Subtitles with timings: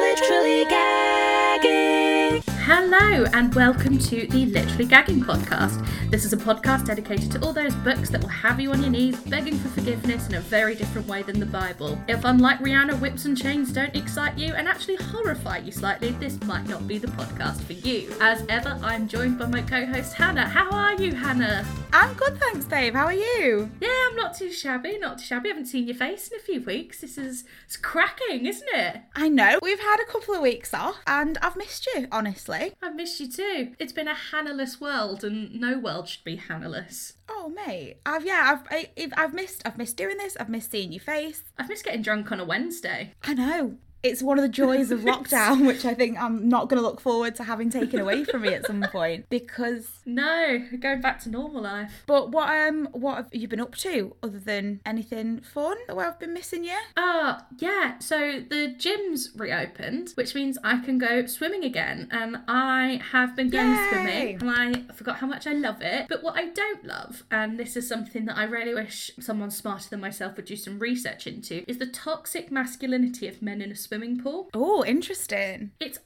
[0.00, 2.42] Literally gagging.
[2.64, 5.86] Hello, and welcome to the Literally Gagging podcast.
[6.10, 8.90] This is a podcast dedicated to all those books that will have you on your
[8.90, 11.98] knees begging for forgiveness in a very different way than the Bible.
[12.08, 16.40] If, unlike Rihanna, whips and chains don't excite you and actually horrify you slightly, this
[16.44, 18.10] might not be the podcast for you.
[18.20, 20.48] As ever, I'm joined by my co host Hannah.
[20.48, 21.66] How are you, Hannah?
[21.92, 22.94] I'm good, thanks, Dave.
[22.94, 23.70] How are you?
[23.80, 25.48] Yeah, I'm not too shabby, not too shabby.
[25.48, 27.00] I haven't seen your face in a few weeks.
[27.00, 29.02] This is it's cracking, isn't it?
[29.14, 29.58] I know.
[29.60, 32.72] We've had a couple of weeks off and I've missed you, honestly.
[32.86, 33.72] I've missed you too.
[33.78, 37.14] It's been a Hannah-less world, and no world should be Hannah-less.
[37.28, 37.96] Oh, mate.
[38.06, 40.36] I've yeah, I've I, I've- I've missed I've missed doing this.
[40.38, 41.42] I've missed seeing your face.
[41.58, 43.12] I've missed getting drunk on a Wednesday.
[43.24, 43.76] I know.
[44.06, 47.00] It's one of the joys of lockdown, which I think I'm not going to look
[47.00, 49.28] forward to having taken away from me at some point.
[49.28, 52.04] Because, No, going back to normal life.
[52.06, 55.76] but what um, what have you been up to other than anything fun?
[55.92, 56.78] Where I've been missing you?
[56.96, 57.98] Ah, yeah.
[57.98, 62.08] So the gym's reopened, which means I can go swimming again.
[62.10, 63.88] And I have been going Yay.
[63.90, 64.50] swimming, and
[64.88, 66.06] I forgot how much I love it.
[66.08, 69.88] But what I don't love, and this is something that I really wish someone smarter
[69.88, 73.76] than myself would do some research into, is the toxic masculinity of men in a
[73.96, 74.50] swimming pool.
[74.52, 75.70] Oh, interesting.
[75.80, 75.98] It's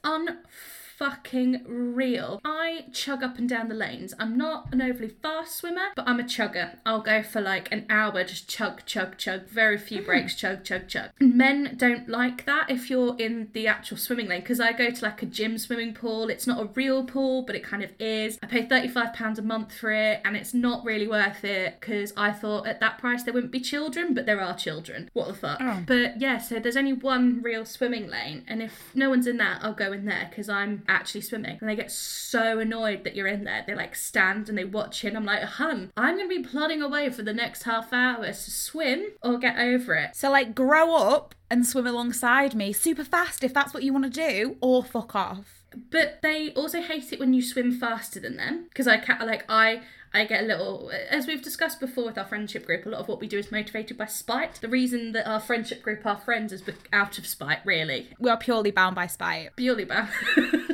[1.01, 2.39] unfucking real.
[2.43, 4.13] I chug up and down the lanes.
[4.19, 6.77] I'm not an overly fast swimmer, but I'm a chugger.
[6.85, 9.47] I'll go for like an hour, just chug, chug, chug.
[9.47, 10.05] Very few hmm.
[10.05, 11.11] breaks, chug, chug, chug.
[11.19, 15.05] Men don't like that if you're in the actual swimming lane because I go to
[15.05, 16.29] like a gym swimming pool.
[16.29, 18.37] It's not a real pool, but it kind of is.
[18.43, 22.31] I pay £35 a month for it and it's not really worth it because I
[22.31, 25.09] thought at that price there wouldn't be children, but there are children.
[25.13, 25.57] What the fuck?
[25.61, 25.83] Oh.
[25.85, 29.59] But yeah, so there's only one real swimming lane, and if no one's in that,
[29.63, 31.57] I'll go in there because I'm actually swimming.
[31.59, 33.63] And they get so annoyed that you're in there.
[33.65, 35.03] They like stand and they watch.
[35.03, 38.33] And I'm like, hun, I'm gonna be plodding away for the next half hour to
[38.33, 40.15] swim or get over it.
[40.15, 44.13] So, like, grow up and swim alongside me super fast if that's what you want
[44.13, 45.63] to do, or fuck off.
[45.89, 49.45] But they also hate it when you swim faster than them because I can't like
[49.49, 49.81] I.
[50.13, 53.07] I get a little, as we've discussed before with our friendship group, a lot of
[53.07, 54.55] what we do is motivated by spite.
[54.55, 58.09] The reason that our friendship group are friends is out of spite, really.
[58.19, 59.55] We are purely bound by spite.
[59.55, 60.09] purely bound.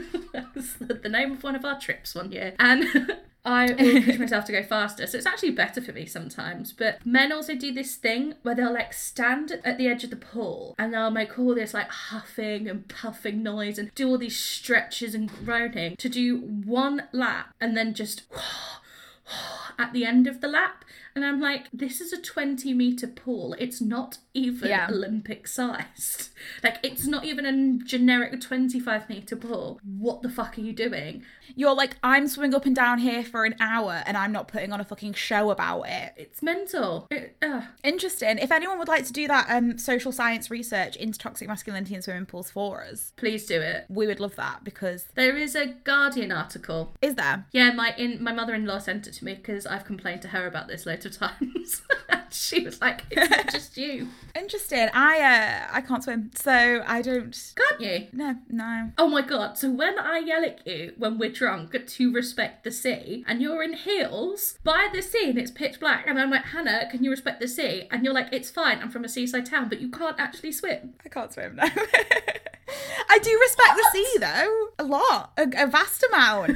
[0.57, 2.53] The the name of one of our trips one year.
[2.59, 5.07] And I will push myself to go faster.
[5.07, 6.73] So it's actually better for me sometimes.
[6.73, 10.18] But men also do this thing where they'll like stand at the edge of the
[10.18, 14.38] pool and they'll make all this like huffing and puffing noise and do all these
[14.38, 18.24] stretches and groaning to do one lap and then just
[19.79, 20.84] at the end of the lap.
[21.16, 23.56] And I'm like, this is a 20 meter pool.
[23.57, 24.88] It's not even Yeah.
[24.90, 26.30] Olympic sized.
[26.64, 29.80] Like, it's not even a generic 25 meter pool.
[29.84, 31.24] What the fuck are you doing?
[31.56, 34.72] You're like, I'm swimming up and down here for an hour and I'm not putting
[34.72, 36.14] on a fucking show about it.
[36.16, 37.08] It's mental.
[37.09, 37.36] It.
[37.84, 38.38] Interesting.
[38.38, 42.02] If anyone would like to do that um, social science research into toxic masculinity in
[42.04, 43.86] swimming pools for us, please do it.
[43.90, 46.94] we would love that because There is a Guardian article.
[47.02, 47.46] is there?
[47.52, 50.68] Yeah, my in my mother-in-law sent it to me because I've complained to her about
[50.68, 51.81] this loads of times.
[52.33, 54.89] she was like, "It's not just you, Interesting.
[54.93, 57.53] I uh, I can't swim, so I don't.
[57.55, 58.91] can't you?" No, no.
[58.97, 62.71] Oh my god, so when I yell at you when we're drunk to respect the
[62.71, 66.45] sea and you're in heels by the sea and it's pitch black and I'm like,
[66.45, 67.88] Hannah, can you respect the sea?
[67.91, 70.94] And you're like, it's fine, I'm from a seaside town, but you can't actually swim.
[71.05, 71.55] I can't swim.
[71.55, 71.63] No.
[73.09, 76.51] I do respect the sea though, a lot, a, a vast amount.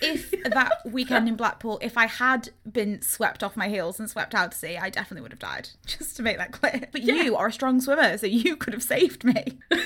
[0.00, 4.34] if that weekend in Blackpool, if I had been swept off my heels and swept
[4.34, 5.70] out to sea, I definitely would have died.
[5.86, 6.88] Just to make that clear.
[6.92, 9.58] But you are a strong swimmer, so you could have saved me.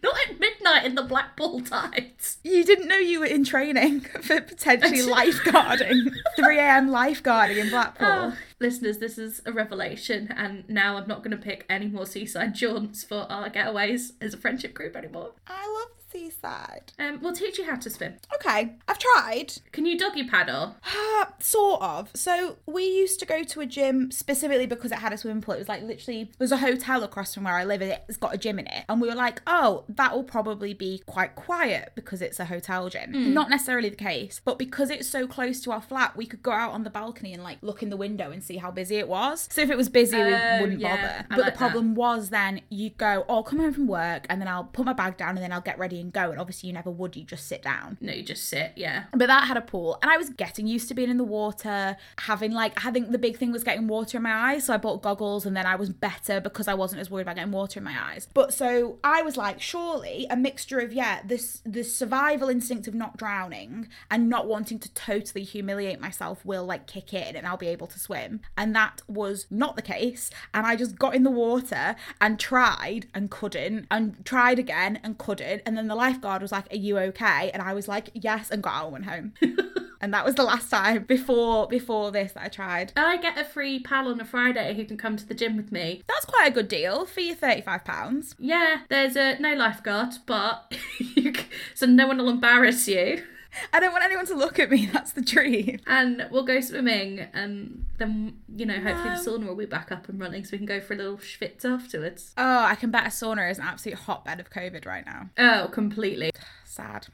[0.00, 2.38] Not at midnight in the Blackpool tides.
[2.44, 6.90] You didn't know you were in training for potentially lifeguarding, 3 a.m.
[6.90, 8.06] lifeguarding in Blackpool.
[8.06, 11.88] Oh, ah, listeners, this is a revelation, and now I'm not going to pick any
[11.88, 15.32] more seaside jaunts for our getaways as a friendship group anymore.
[15.48, 16.92] I love seaside.
[16.98, 18.14] Um, we'll teach you how to swim.
[18.34, 19.54] Okay, I've tried.
[19.72, 20.76] Can you doggy paddle?
[20.84, 22.10] Uh, sort of.
[22.14, 25.54] So we used to go to a gym specifically because it had a swimming pool.
[25.54, 28.34] It was like literally there's a hotel across from where I live and it's got
[28.34, 28.84] a gym in it.
[28.88, 32.88] And we were like, oh, that will probably be quite quiet because it's a hotel
[32.88, 33.34] gym.
[33.34, 36.52] Not necessarily the case, but because it's so close to our flat, we could go
[36.52, 39.08] out on the balcony and like look in the window and see how busy it
[39.08, 39.48] was.
[39.52, 40.24] So if it was busy, Oh,
[40.56, 41.26] we wouldn't yeah, bother.
[41.30, 44.26] I But like the problem was then you'd go, oh, I'll come home from work
[44.28, 46.30] and then I'll put my bag down and then I'll get ready and can go.
[46.30, 47.98] And obviously, you never would, you just sit down.
[48.00, 48.72] No, you just sit.
[48.76, 49.04] Yeah.
[49.12, 51.96] But that had a pool, and I was getting used to being in the water,
[52.18, 54.66] having like, I think the big thing was getting water in my eyes.
[54.66, 57.36] So I bought goggles, and then I was better because I wasn't as worried about
[57.36, 58.28] getting water in my eyes.
[58.32, 62.94] But so I was like, surely a mixture of, yeah, this, this survival instinct of
[62.94, 67.56] not drowning and not wanting to totally humiliate myself will like kick in and I'll
[67.56, 68.40] be able to swim.
[68.56, 70.30] And that was not the case.
[70.54, 75.18] And I just got in the water and tried and couldn't, and tried again and
[75.18, 75.62] couldn't.
[75.66, 77.50] And then the lifeguard was like, Are you okay?
[77.52, 79.32] And I was like, Yes, and got out and went home.
[80.00, 82.92] and that was the last time before before this that I tried.
[82.96, 85.72] I get a free pal on a Friday who can come to the gym with
[85.72, 86.02] me.
[86.06, 88.34] That's quite a good deal for your £35.
[88.38, 91.32] Yeah, there's a no lifeguard, but you
[91.74, 93.24] so no one will embarrass you.
[93.72, 94.86] I don't want anyone to look at me.
[94.92, 95.80] That's the dream.
[95.86, 100.08] And we'll go swimming, and then you know hopefully the sauna will be back up
[100.08, 102.32] and running, so we can go for a little schwitz afterwards.
[102.36, 105.30] Oh, I can bet a sauna is an absolute hotbed of COVID right now.
[105.38, 106.30] Oh, completely.
[106.64, 107.08] Sad.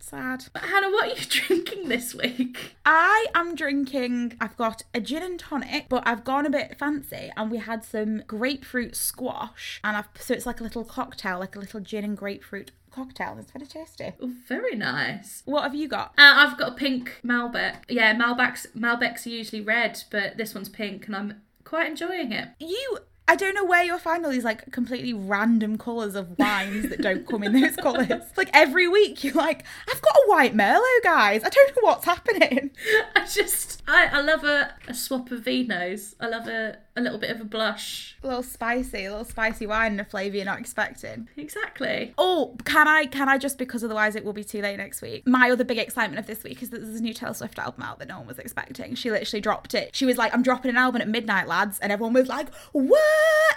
[0.00, 0.44] Sad.
[0.52, 2.76] But Hannah, what are you drinking this week?
[2.84, 7.30] I am drinking, I've got a gin and tonic, but I've gone a bit fancy
[7.36, 9.80] and we had some grapefruit squash.
[9.82, 13.36] And I've, so it's like a little cocktail, like a little gin and grapefruit cocktail.
[13.38, 14.12] It's very tasty.
[14.20, 15.42] Oh, very nice.
[15.44, 16.14] What have you got?
[16.16, 17.82] Uh, I've got a pink Malbec.
[17.88, 22.48] Yeah, Malbecs Malbecs are usually red, but this one's pink, and I'm quite enjoying it.
[22.58, 22.98] You.
[23.26, 27.00] I don't know where you'll find all these like completely random colours of wines that
[27.00, 28.22] don't come in those colours.
[28.36, 31.42] Like every week you're like, I've got a white Merlot, guys.
[31.42, 32.70] I don't know what's happening.
[33.16, 36.14] I just, I, I love a, a swap of vinos.
[36.20, 38.16] I love a, a little bit of a blush.
[38.22, 41.28] A little spicy, a little spicy wine and a flavour you're not expecting.
[41.36, 42.14] Exactly.
[42.16, 43.06] Oh, can I?
[43.06, 45.26] Can I just because otherwise it will be too late next week?
[45.26, 47.82] My other big excitement of this week is that there's a new Taylor Swift album
[47.82, 48.94] out that no one was expecting.
[48.94, 49.94] She literally dropped it.
[49.94, 53.00] She was like, "I'm dropping an album at midnight, lads," and everyone was like, "What?"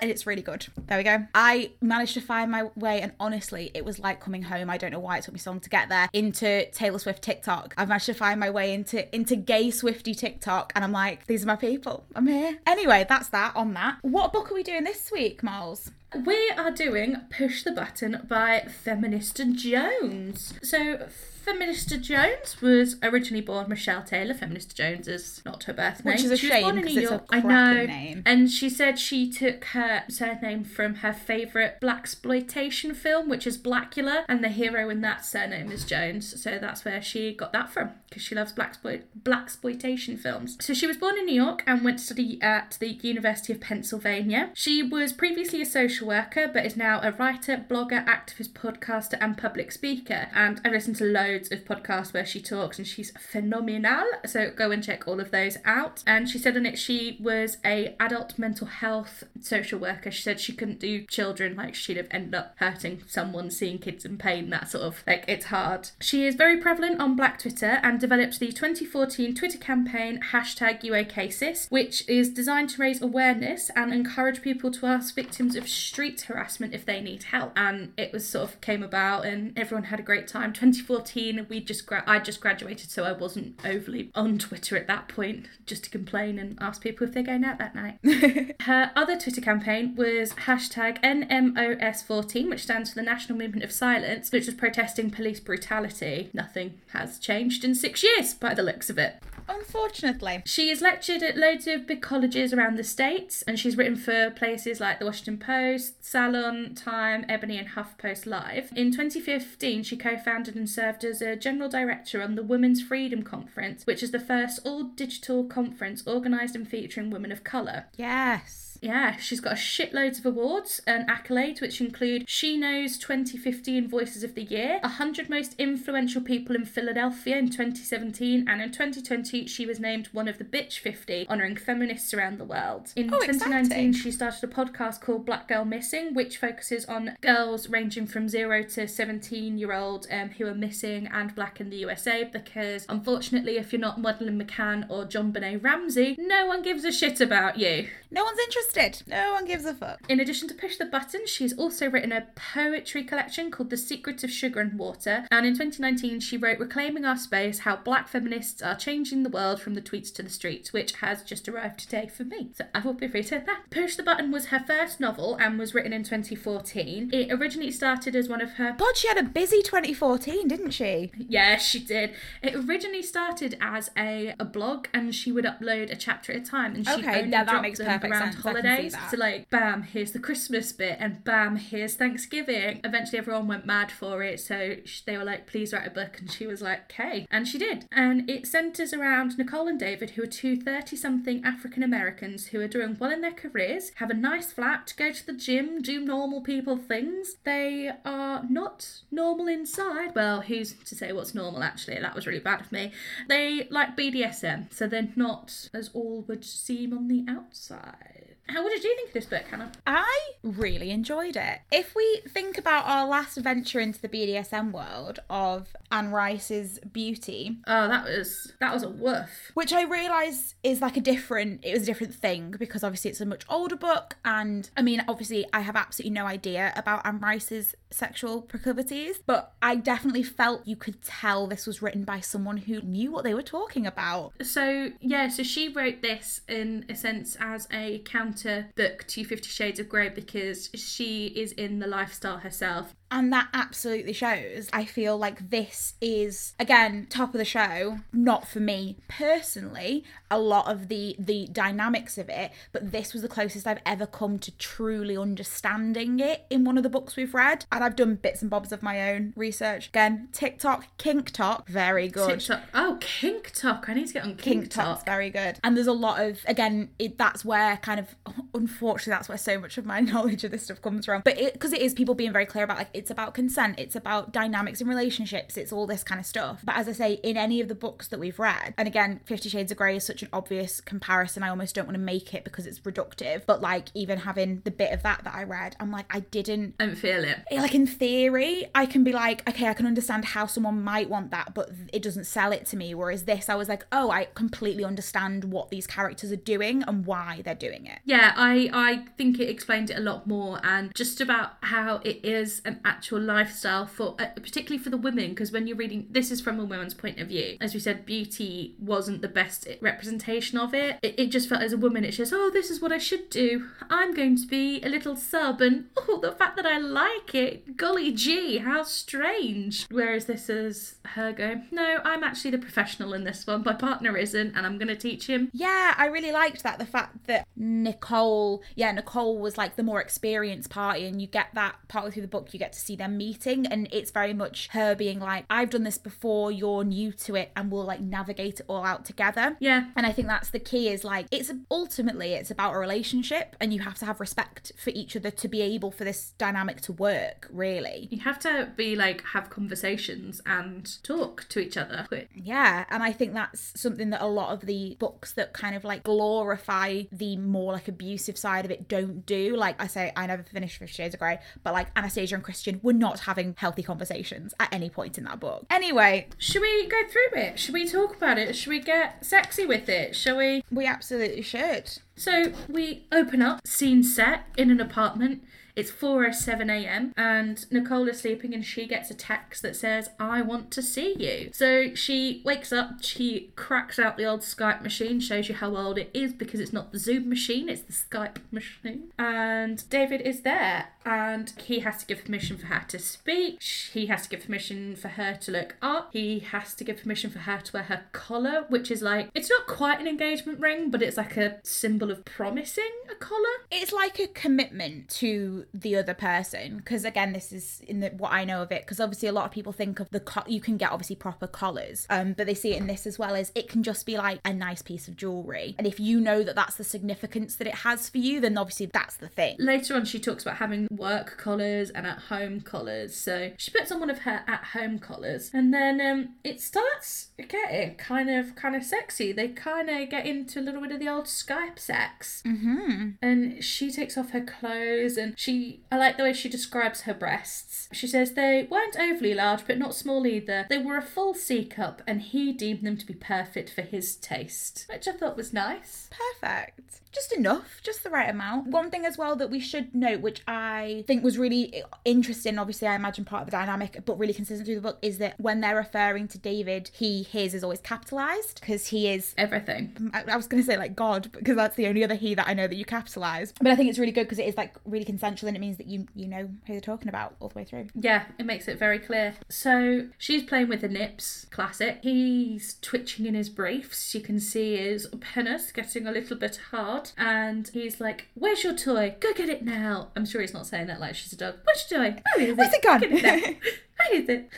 [0.02, 0.68] And it's really good.
[0.88, 1.26] There we go.
[1.34, 4.70] I managed to find my way, and honestly, it was like coming home.
[4.70, 7.22] I don't know why it took me so long to get there into Taylor Swift
[7.22, 7.74] TikTok.
[7.78, 11.44] I've managed to find my way into into gay Swiftie TikTok, and I'm like, these
[11.44, 12.06] are my people.
[12.16, 12.58] I'm here.
[12.66, 13.98] Anyway, that's that on that.
[14.02, 15.92] What book are we doing this week, Miles?
[16.26, 20.54] We are doing Push the Button by Feminista Jones.
[20.64, 21.08] So,
[21.48, 24.34] Feminista Jones was originally born Michelle Taylor.
[24.34, 26.14] Feminista Jones is not her birth name.
[26.16, 27.24] Which is a She shame, in 'cause New it's a.
[27.30, 27.86] I know.
[27.86, 28.24] name.
[28.26, 34.26] And she said she took her surname from her favourite blaxploitation film, which is Blacula,
[34.28, 36.42] and the hero in that surname is Jones.
[36.42, 40.58] So that's where she got that from because she loves black blaxploitation films.
[40.60, 43.62] So she was born in New York and went to study at the University of
[43.62, 44.50] Pennsylvania.
[44.54, 49.38] She was previously a social worker, but is now a writer, blogger, activist, podcaster, and
[49.38, 50.28] public speaker.
[50.34, 54.06] And I listen to loads of podcasts where she talks, and she's phenomenal.
[54.26, 56.04] So go and check all of those out.
[56.08, 60.12] And she said on it she was a adult mental health social worker.
[60.12, 64.06] She said she couldn't do children, like she'd have ended up hurting someone, seeing kids
[64.06, 65.90] in pain, that sort of like it's hard.
[66.00, 71.70] She is very prevalent on Black Twitter and developed the 2014 Twitter campaign hashtag YouOKSis,
[71.70, 76.74] which is designed to raise awareness and encourage people to ask victims of street harassment
[76.74, 77.52] if they need help.
[77.56, 80.54] And it was sort of came about and everyone had a great time.
[80.54, 85.08] 2014, we just gra- I just graduated, so I wasn't overly on Twitter at that
[85.08, 88.56] point, just to complain and ask people if they're going out that night.
[88.62, 94.32] Her other Twitter campaign was hashtag NMOS14, which stands for the National Movement of Silence,
[94.32, 96.30] which was protesting police brutality.
[96.34, 99.22] Nothing has changed in six years by the looks of it.
[99.48, 100.42] Unfortunately.
[100.46, 104.32] She has lectured at loads of big colleges around the States and she's written for
[104.32, 108.72] places like the Washington Post, Salon, Time, Ebony, and HuffPost Live.
[108.76, 113.24] In 2015, she co founded and served as a general director on the Women's Freedom
[113.24, 117.86] Conference, which is the first all digital conference organised and featuring women of colour.
[117.96, 118.67] Yes.
[118.82, 124.36] Yeah, she's got a shitloads of awards and accolades, which include SheKnows 2015 Voices of
[124.36, 129.80] the Year, 100 Most Influential People in Philadelphia in 2017, and in 2020 she was
[129.80, 132.92] named one of the Bitch 50, honouring feminists around the world.
[132.96, 133.94] In Oh, 2019, exciting.
[133.94, 138.64] she started a podcast called Black Girl Missing, which focuses on girls ranging from 0
[138.64, 143.58] to 17 year old um, who are missing and black in the USA because, unfortunately,
[143.58, 147.88] if you're not Madeleine McCann or JonBenét Ramsey, no one gives a shit about you.
[148.12, 148.67] No one's interested.
[149.08, 150.00] No one gives a fuck.
[150.10, 154.24] In addition to Push the Button, she's also written a poetry collection called The Secrets
[154.24, 155.26] of Sugar and Water.
[155.32, 159.62] And in 2019, she wrote Reclaiming Our Space How Black Feminists Are Changing the World
[159.62, 162.52] from the Tweets to the Streets, which has just arrived today for me.
[162.56, 163.62] So I will be reading that.
[163.70, 167.10] Push the Button was her first novel and was written in 2014.
[167.14, 168.76] It originally started as one of her.
[168.78, 171.12] God, she had a busy 2014, didn't she?
[171.18, 172.14] Yeah, she did.
[172.42, 176.46] It originally started as a, a blog and she would upload a chapter at a
[176.46, 176.76] time.
[176.76, 178.42] And she Okay, only yeah, that dropped makes them around sense.
[178.42, 178.96] Can holidays.
[179.12, 182.82] So like, bam, here's the Christmas bit, and bam, here's Thanksgiving.
[182.84, 186.20] Eventually, everyone went mad for it, so sh- they were like, "Please write a book,"
[186.20, 187.86] and she was like, "Okay," and she did.
[187.92, 192.68] And it centers around Nicole and David, who are two 30-something African Americans who are
[192.68, 196.42] doing well in their careers, have a nice flat, go to the gym, do normal
[196.42, 197.36] people things.
[197.44, 200.16] They are not normal inside.
[200.16, 201.64] Well, who's to say what's normal?
[201.64, 202.92] Actually, that was really bad of me.
[203.28, 208.17] They like BDSM, so they're not as all would seem on the outside.
[208.50, 209.72] How did you think of this book, Hannah?
[209.86, 211.60] I really enjoyed it.
[211.72, 217.58] If we think about our last venture into the BDSM world of Anne Rice's Beauty,
[217.68, 219.52] Oh, that was that was a woof.
[219.54, 223.22] which I realise is like a different it was a different thing because obviously it's
[223.22, 227.20] a much older book and I mean obviously I have absolutely no idea about Anne
[227.20, 232.58] Rice's sexual proclivities but I definitely felt you could tell this was written by someone
[232.58, 236.96] who knew what they were talking about So yeah, so she wrote this in a
[236.96, 238.37] sense as a counter
[238.76, 242.96] book to Fifty Shades of Grey because she is in the lifestyle herself.
[243.10, 244.70] And that absolutely shows.
[244.74, 250.40] I feel like this is again top of the show, not for me personally, a
[250.40, 254.40] lot of the the dynamics of it, but this was the closest I've ever come
[254.40, 257.66] to truly understanding it in one of the books we've read.
[257.72, 259.88] And I've done bits and bobs of my own research.
[259.88, 262.40] Again, TikTok, KinkTok, very good.
[262.40, 262.64] TikTok.
[262.74, 263.88] Oh, KinkTok.
[263.88, 265.06] I need to get on Kink, KinkTok's Talk.
[265.06, 265.60] very good.
[265.64, 268.16] And there's a lot of again, it, that's where kind of
[268.54, 271.22] unfortunately that's where so much of my knowledge of this stuff comes from.
[271.24, 273.96] But it because it is people being very clear about like it's about consent, it's
[273.96, 276.62] about dynamics in relationships, it's all this kind of stuff.
[276.64, 279.50] But as I say, in any of the books that we've read, and again, Fifty
[279.50, 281.44] Shades of Grey is such an obvious comparison.
[281.44, 283.44] I almost don't want to make it because it's reductive.
[283.46, 286.76] But like even having the bit of that that I read, I'm like I didn't
[286.80, 287.38] I feel it.
[287.52, 291.32] like in theory, I can be like, okay, I can understand how someone might want
[291.32, 292.94] that, but it doesn't sell it to me.
[292.94, 297.06] Whereas this, I was like, oh, I completely understand what these characters are doing and
[297.06, 298.00] why they're doing it.
[298.06, 302.24] Yeah, I I think it explained it a lot more, and just about how it
[302.24, 306.32] is an actual lifestyle for, uh, particularly for the women, because when you're reading, this
[306.32, 307.58] is from a woman's point of view.
[307.60, 310.98] As we said, beauty wasn't the best representation of it.
[311.02, 313.30] It, it just felt as a woman, it's just, oh, this is what I should
[313.30, 313.68] do.
[313.90, 317.78] I'm going to be a little sub, and oh, the fact that I like it,
[317.78, 319.86] golly gee, how strange.
[319.92, 323.64] Whereas this is her going, no, I'm actually the professional in this one.
[323.66, 325.50] My partner isn't, and I'm going to teach him.
[325.54, 326.80] Yeah, I really liked that.
[326.80, 331.48] The fact that Nicole, yeah, Nicole was like the more experienced party, and you get
[331.54, 334.70] that partly through the book, you get to see them meeting, and it's very much
[334.70, 338.60] her being like, I've done this before, you're new to it, and we'll like navigate
[338.60, 339.58] it all out together.
[339.60, 343.56] Yeah, And I think that's the key is like it's ultimately it's about a relationship
[343.60, 346.82] and you have to have respect for each other to be able for this dynamic
[346.82, 348.08] to work, really.
[348.12, 352.08] You have to be like have conversations and talk to each other.
[352.34, 355.84] Yeah, and I think that's something that a lot of the books that kind of
[355.84, 359.56] like glorify the more like abusive side of it don't do.
[359.56, 362.67] Like I say, I never finished Fifty Shades of Grey, but like Anastasia and Christian
[362.76, 365.66] were not having healthy conversations at any point in that book.
[365.70, 367.60] Anyway, should we go through it?
[367.60, 368.56] Should we talk about it?
[368.56, 370.16] Should we get sexy with it?
[370.16, 370.64] Shall we?
[370.72, 372.00] we absolutely should.
[372.16, 375.44] So we open up, scene set in an apartment.
[375.78, 377.14] It's 4:07 a.m.
[377.16, 381.14] and Nicole is sleeping and she gets a text that says, "I want to see
[381.14, 385.76] you." So she wakes up, she cracks out the old Skype machine, shows you how
[385.78, 389.12] old it is because it's not the Zoom machine, it's the Skype machine.
[389.20, 393.62] And David is there and he has to give permission for her to speak.
[393.64, 396.10] He has to give permission for her to look up.
[396.12, 399.50] He has to give permission for her to wear her collar, which is like it's
[399.50, 403.38] not quite an engagement ring, but it's like a symbol of promising a collar.
[403.72, 408.32] it's like a commitment to the other person because again this is in the what
[408.32, 410.60] i know of it because obviously a lot of people think of the co- you
[410.60, 413.52] can get obviously proper collars um but they see it in this as well as
[413.56, 416.56] it can just be like a nice piece of jewelry and if you know that
[416.56, 420.06] that's the significance that it has for you then obviously that's the thing Later on,
[420.06, 423.16] she talks about having work collars and at home collars.
[423.16, 427.30] So she puts on one of her at home collars, and then um, it starts
[427.48, 429.32] getting kind of kind of sexy.
[429.32, 432.44] They kind of get into a little bit of the old Skype sex.
[432.46, 437.02] mm-hmm and she takes off her clothes and she I like the way she describes
[437.02, 437.90] her breasts.
[437.92, 440.66] She says they weren't overly large but not small either.
[440.70, 444.16] They were a full C cup and he deemed them to be perfect for his
[444.16, 444.86] taste.
[444.90, 446.10] Which I thought was nice.
[446.12, 450.22] perfect just enough just the right amount one thing as well that we should note
[450.22, 454.34] which i think was really interesting obviously i imagine part of the dynamic but really
[454.34, 457.80] consistent through the book is that when they're referring to david he his is always
[457.82, 459.94] capitalized because he is Everything.
[460.00, 462.34] Mm, I, I was going to say like God because that's the only other he
[462.36, 463.54] that I know that you capitalize.
[463.60, 465.78] But I think it's really good because it is like really consensual and it means
[465.78, 467.88] that you you know who they're talking about all the way through.
[467.96, 469.36] Yeah, it makes it very clear.
[469.50, 472.00] So she's playing with the nips, classic.
[472.02, 474.14] He's twitching in his briefs.
[474.14, 477.12] You can see his penis getting a little bit hard.
[477.18, 479.16] And he's like, Where's your toy?
[479.20, 480.10] Go get it now.
[480.16, 481.56] I'm sure he's not saying that like she's a dog.
[481.90, 482.16] Toy?
[482.36, 483.00] Where is Where's it gone?
[483.00, 483.38] Get it now.
[484.10, 484.50] Where is it?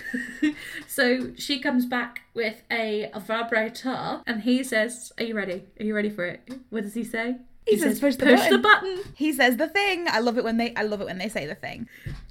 [0.88, 5.66] so she comes back with a, a vibrator and he says, Are you ready?
[5.80, 6.50] Are you ready for it?
[6.70, 7.38] What does he say?
[7.66, 9.14] He says, "Push the push the button." button.
[9.16, 10.08] He says the thing.
[10.10, 11.88] I love it when they I love it when they say the thing.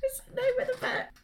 [0.08, 0.68] It's the name of.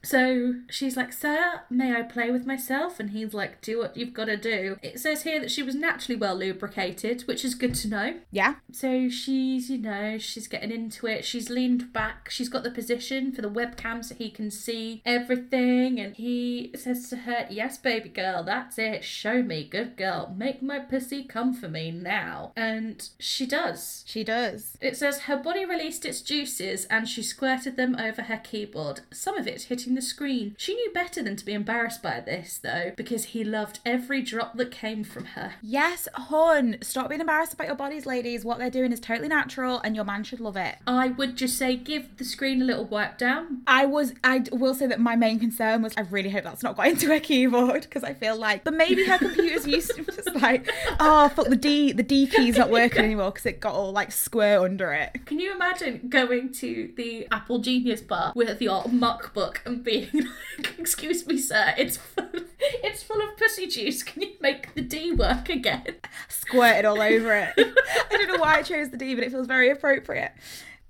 [0.04, 3.00] So she's like, Sir, may I play with myself?
[3.00, 4.76] And he's like, Do what you've got to do.
[4.82, 8.14] It says here that she was naturally well lubricated, which is good to know.
[8.30, 8.56] Yeah.
[8.70, 11.24] So she's, you know, she's getting into it.
[11.24, 12.30] She's leaned back.
[12.30, 15.98] She's got the position for the webcam so he can see everything.
[15.98, 19.04] And he says to her, Yes, baby girl, that's it.
[19.04, 19.64] Show me.
[19.64, 20.34] Good girl.
[20.36, 22.52] Make my pussy come for me now.
[22.56, 24.04] And she does.
[24.06, 24.76] She does.
[24.80, 28.73] It says her body released its juices and she squirted them over her keyboard,
[29.12, 30.54] some of it hitting the screen.
[30.58, 34.56] She knew better than to be embarrassed by this, though, because he loved every drop
[34.56, 35.54] that came from her.
[35.62, 36.76] Yes, hon.
[36.82, 38.44] Stop being embarrassed about your bodies, ladies.
[38.44, 40.76] What they're doing is totally natural and your man should love it.
[40.86, 43.62] I would just say give the screen a little wipe down.
[43.66, 46.76] I was, I will say that my main concern was I really hope that's not
[46.76, 50.34] got into her keyboard because I feel like, but maybe her computer's used to just
[50.42, 50.68] like,
[51.00, 54.12] oh, fuck, the D, the D key's not working anymore because it got all like
[54.12, 55.26] square under it.
[55.26, 60.74] Can you imagine going to the Apple Genius bar with your MacBook and being like,
[60.78, 62.28] "Excuse me, sir, it's full,
[62.58, 64.02] it's full of pussy juice.
[64.02, 65.96] Can you make the D work again?"
[66.28, 67.52] Squirted all over it.
[67.58, 70.32] I don't know why I chose the D, but it feels very appropriate.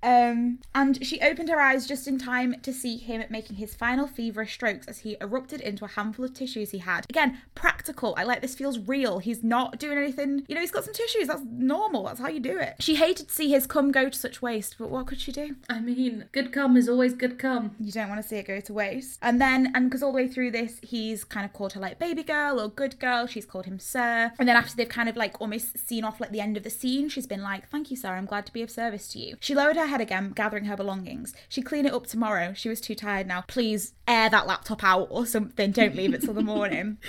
[0.05, 4.05] Um, and she opened her eyes just in time to see him making his final
[4.05, 7.07] feverish strokes as he erupted into a handful of tissues he had.
[7.09, 8.13] Again, practical.
[8.15, 9.17] I like this feels real.
[9.17, 10.45] He's not doing anything.
[10.47, 11.27] You know, he's got some tissues.
[11.27, 12.03] That's normal.
[12.03, 12.75] That's how you do it.
[12.79, 15.55] She hated to see his cum go to such waste, but what could she do?
[15.69, 17.75] I mean, good cum is always good cum.
[17.79, 19.17] You don't want to see it go to waste.
[19.23, 21.97] And then, and because all the way through this, he's kind of called her like
[21.97, 23.25] baby girl or good girl.
[23.25, 24.31] She's called him sir.
[24.37, 26.69] And then after they've kind of like almost seen off like the end of the
[26.69, 28.09] scene, she's been like, thank you, sir.
[28.09, 29.37] I'm glad to be of service to you.
[29.39, 31.33] She lowered her head again, gathering her belongings.
[31.49, 32.53] She'd clean it up tomorrow.
[32.53, 33.43] She was too tired now.
[33.47, 35.71] Please air that laptop out or something.
[35.71, 36.97] Don't leave it till the morning.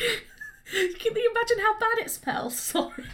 [0.98, 2.58] Can you imagine how bad it smells?
[2.60, 3.04] Sorry.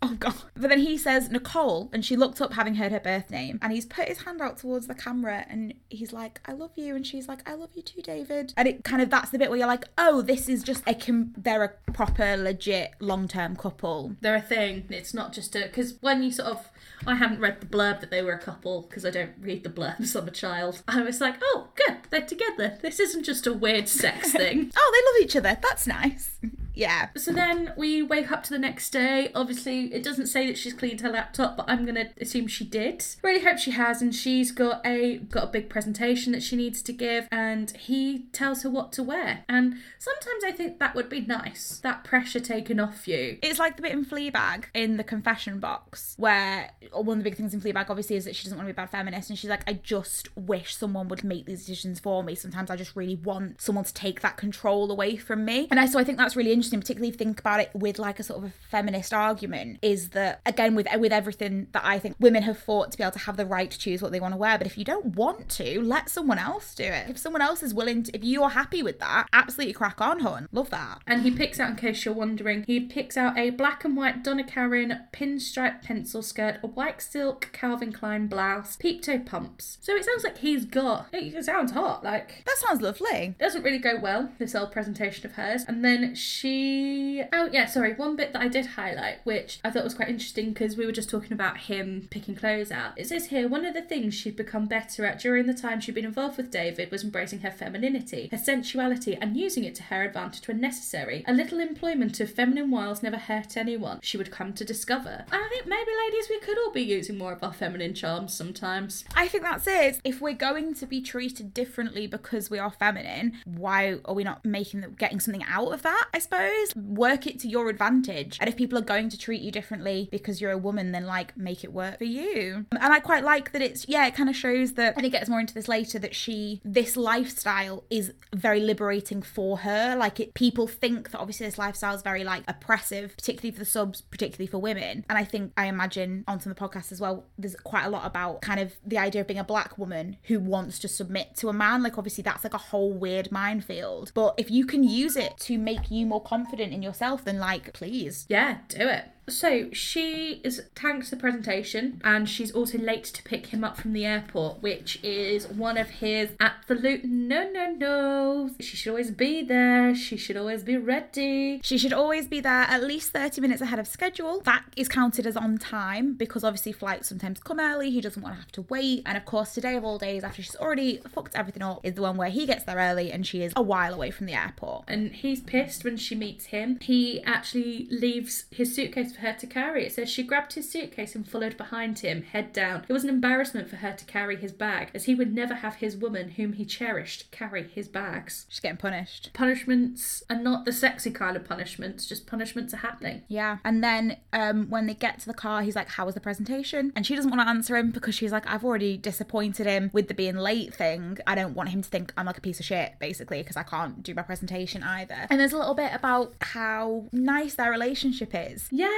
[0.00, 0.34] Oh god.
[0.54, 3.72] But then he says Nicole, and she looked up having heard her birth name, and
[3.72, 6.96] he's put his hand out towards the camera and he's like, I love you.
[6.96, 8.52] And she's like, I love you too, David.
[8.56, 10.94] And it kind of that's the bit where you're like, oh, this is just a
[10.94, 14.16] com- they're a proper, legit long term couple.
[14.20, 14.84] They're a thing.
[14.88, 16.68] It's not just a because when you sort of
[17.06, 19.70] I haven't read the blurb that they were a couple because I don't read the
[19.70, 20.16] blurbs.
[20.16, 20.82] I'm a child.
[20.86, 22.78] I was like, oh, good, they're together.
[22.80, 24.70] This isn't just a weird sex thing.
[24.76, 25.58] Oh, they love each other.
[25.60, 26.31] That's nice.
[26.74, 27.08] Yeah.
[27.16, 29.30] So then we wake up to the next day.
[29.34, 33.04] Obviously, it doesn't say that she's cleaned her laptop, but I'm gonna assume she did.
[33.22, 36.82] Really hope she has, and she's got a got a big presentation that she needs
[36.82, 39.44] to give, and he tells her what to wear.
[39.48, 41.80] And sometimes I think that would be nice.
[41.82, 43.38] That pressure taken off you.
[43.42, 47.36] It's like the bit in Fleabag in the confession box where one of the big
[47.36, 49.38] things in Fleabag obviously is that she doesn't want to be a bad feminist and
[49.38, 52.34] she's like, I just wish someone would make these decisions for me.
[52.34, 55.68] Sometimes I just really want someone to take that control away from me.
[55.70, 57.98] And I so I think that's really interesting, particularly if you think about it with
[57.98, 61.98] like a sort of a feminist argument, is that again with with everything that I
[61.98, 64.20] think women have fought to be able to have the right to choose what they
[64.20, 64.58] want to wear.
[64.58, 67.08] But if you don't want to, let someone else do it.
[67.10, 70.48] If someone else is willing to if you're happy with that, absolutely crack on, hun.
[70.52, 71.00] Love that.
[71.06, 74.22] And he picks out, in case you're wondering, he picks out a black and white
[74.24, 79.78] Donna Karan pinstripe pencil skirt, a white silk Calvin Klein blouse, peep toe pumps.
[79.80, 81.06] So it sounds like he's got.
[81.12, 82.04] It sounds hot.
[82.04, 83.34] Like That sounds lovely.
[83.38, 87.94] doesn't really go well this old presentation of hers and then she oh yeah sorry
[87.94, 90.92] one bit that i did highlight which i thought was quite interesting because we were
[90.92, 94.36] just talking about him picking clothes out it says here one of the things she'd
[94.36, 98.28] become better at during the time she'd been involved with david was embracing her femininity
[98.30, 102.70] her sensuality and using it to her advantage when necessary a little employment of feminine
[102.70, 106.58] wiles never hurt anyone she would come to discover i think maybe ladies we could
[106.58, 110.00] all be using more of our feminine charms sometimes I think that's it.
[110.04, 114.44] If we're going to be treated differently because we are feminine, why are we not
[114.44, 116.08] making getting something out of that?
[116.14, 118.38] I suppose work it to your advantage.
[118.40, 121.36] And if people are going to treat you differently because you're a woman, then like
[121.36, 122.66] make it work for you.
[122.70, 124.96] And I quite like that it's yeah, it kind of shows that.
[124.96, 129.58] And it gets more into this later that she this lifestyle is very liberating for
[129.58, 129.96] her.
[129.96, 133.64] Like it, people think that obviously this lifestyle is very like oppressive, particularly for the
[133.64, 135.04] subs, particularly for women.
[135.08, 137.24] And I think I imagine onto the podcast as well.
[137.38, 140.40] There's quite a lot about kind of the idea of being a black woman who
[140.40, 141.82] wants to submit to a man.
[141.82, 144.12] Like obviously that's like a whole weird minefield.
[144.14, 147.72] But if you can use it to make you more confident in yourself, then like
[147.72, 148.26] please.
[148.28, 149.04] Yeah, do it.
[149.28, 153.92] So she is tanks the presentation and she's also late to pick him up from
[153.92, 158.50] the airport, which is one of his absolute no no no.
[158.60, 159.94] She should always be there.
[159.94, 161.60] She should always be ready.
[161.62, 164.40] She should always be there at least 30 minutes ahead of schedule.
[164.40, 167.90] That is counted as on time because obviously flights sometimes come early.
[167.90, 169.02] He doesn't want to have to wait.
[169.06, 172.02] And of course, today of all days, after she's already fucked everything up, is the
[172.02, 174.84] one where he gets there early and she is a while away from the airport.
[174.88, 176.78] And he's pissed when she meets him.
[176.80, 179.86] He actually leaves his suitcase for her to carry.
[179.86, 182.84] It says she grabbed his suitcase and followed behind him, head down.
[182.88, 185.76] It was an embarrassment for her to carry his bag, as he would never have
[185.76, 188.46] his woman, whom he cherished, carry his bags.
[188.48, 189.30] She's getting punished.
[189.32, 193.22] Punishments are not the sexy kind of punishments, just punishments are happening.
[193.28, 193.58] Yeah.
[193.64, 196.92] And then um, when they get to the car, he's like, How was the presentation?
[196.94, 200.08] And she doesn't want to answer him because she's like, I've already disappointed him with
[200.08, 201.18] the being late thing.
[201.26, 203.62] I don't want him to think I'm like a piece of shit, basically, because I
[203.62, 205.26] can't do my presentation either.
[205.30, 208.68] And there's a little bit about how nice their relationship is.
[208.70, 208.88] Yeah,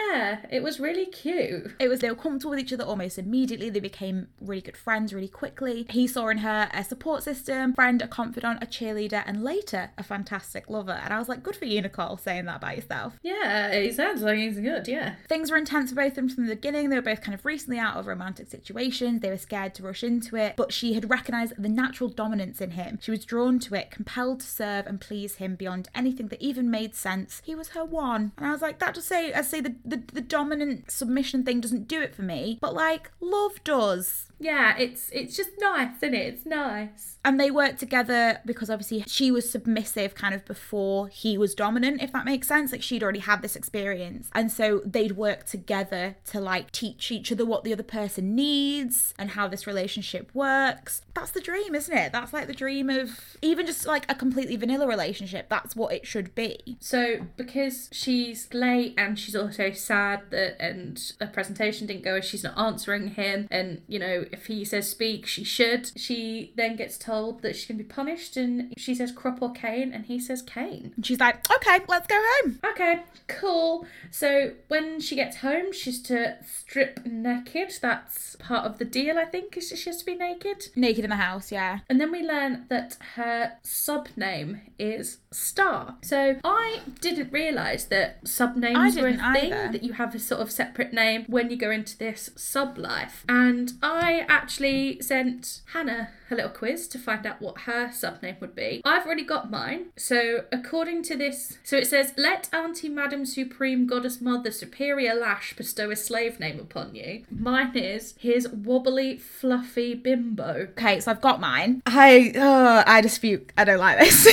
[0.50, 1.72] it was really cute.
[1.78, 3.70] It was they were comfortable with each other almost immediately.
[3.70, 5.86] They became really good friends really quickly.
[5.90, 10.02] He saw in her a support system, friend, a confidant, a cheerleader, and later a
[10.02, 11.00] fantastic lover.
[11.02, 13.18] And I was like, good for you, Nicole, saying that about yourself.
[13.22, 15.14] Yeah, he sounds like he's good, yeah.
[15.28, 16.90] Things were intense for both of them from the beginning.
[16.90, 19.20] They were both kind of recently out of romantic situations.
[19.20, 22.72] They were scared to rush into it, but she had recognized the natural dominance in
[22.72, 22.98] him.
[23.02, 26.70] She was drawn to it, compelled to serve and please him beyond anything that even
[26.70, 27.42] made sense.
[27.44, 28.32] He was her one.
[28.36, 31.60] And I was like, that just say, I say the, the, the dominant submission thing
[31.60, 34.30] doesn't do it for me, but like, love does.
[34.44, 36.34] Yeah, it's it's just nice, isn't it?
[36.34, 37.16] It's nice.
[37.24, 42.02] And they worked together because obviously she was submissive kind of before he was dominant,
[42.02, 42.70] if that makes sense.
[42.70, 44.28] Like she'd already had this experience.
[44.34, 49.14] And so they'd work together to like teach each other what the other person needs
[49.18, 51.00] and how this relationship works.
[51.14, 52.12] That's the dream, isn't it?
[52.12, 55.48] That's like the dream of even just like a completely vanilla relationship.
[55.48, 56.76] That's what it should be.
[56.80, 62.26] So because she's late and she's also sad that and the presentation didn't go as
[62.26, 66.76] she's not answering him and you know if he says speak she should she then
[66.76, 70.06] gets told that she's going to be punished and she says crop or cane and
[70.06, 72.58] he says cane And she's like, okay, let's go home.
[72.72, 78.84] okay cool so when she gets home she's to strip naked that's part of the
[78.84, 81.80] deal i think is she has to be naked Naked in the house, yeah.
[81.88, 85.96] and then we learn that her sub name is Star.
[86.02, 89.72] So I didn't realise that sub names were a didn't thing, either.
[89.72, 93.24] that you have a sort of separate name when you go into this sub life.
[93.28, 98.36] And I actually sent Hannah a little quiz to find out what her sub name
[98.40, 98.80] would be.
[98.84, 99.86] I've already got mine.
[99.96, 105.54] So according to this, so it says, Let Auntie Madam Supreme Goddess Mother Superior Lash
[105.56, 107.24] bestow a slave name upon you.
[107.30, 110.68] Mine is his wobbly, fluffy bimbo.
[110.72, 111.82] Okay, so I've got mine.
[111.86, 113.52] I oh, I dispute.
[113.56, 114.28] I don't like this.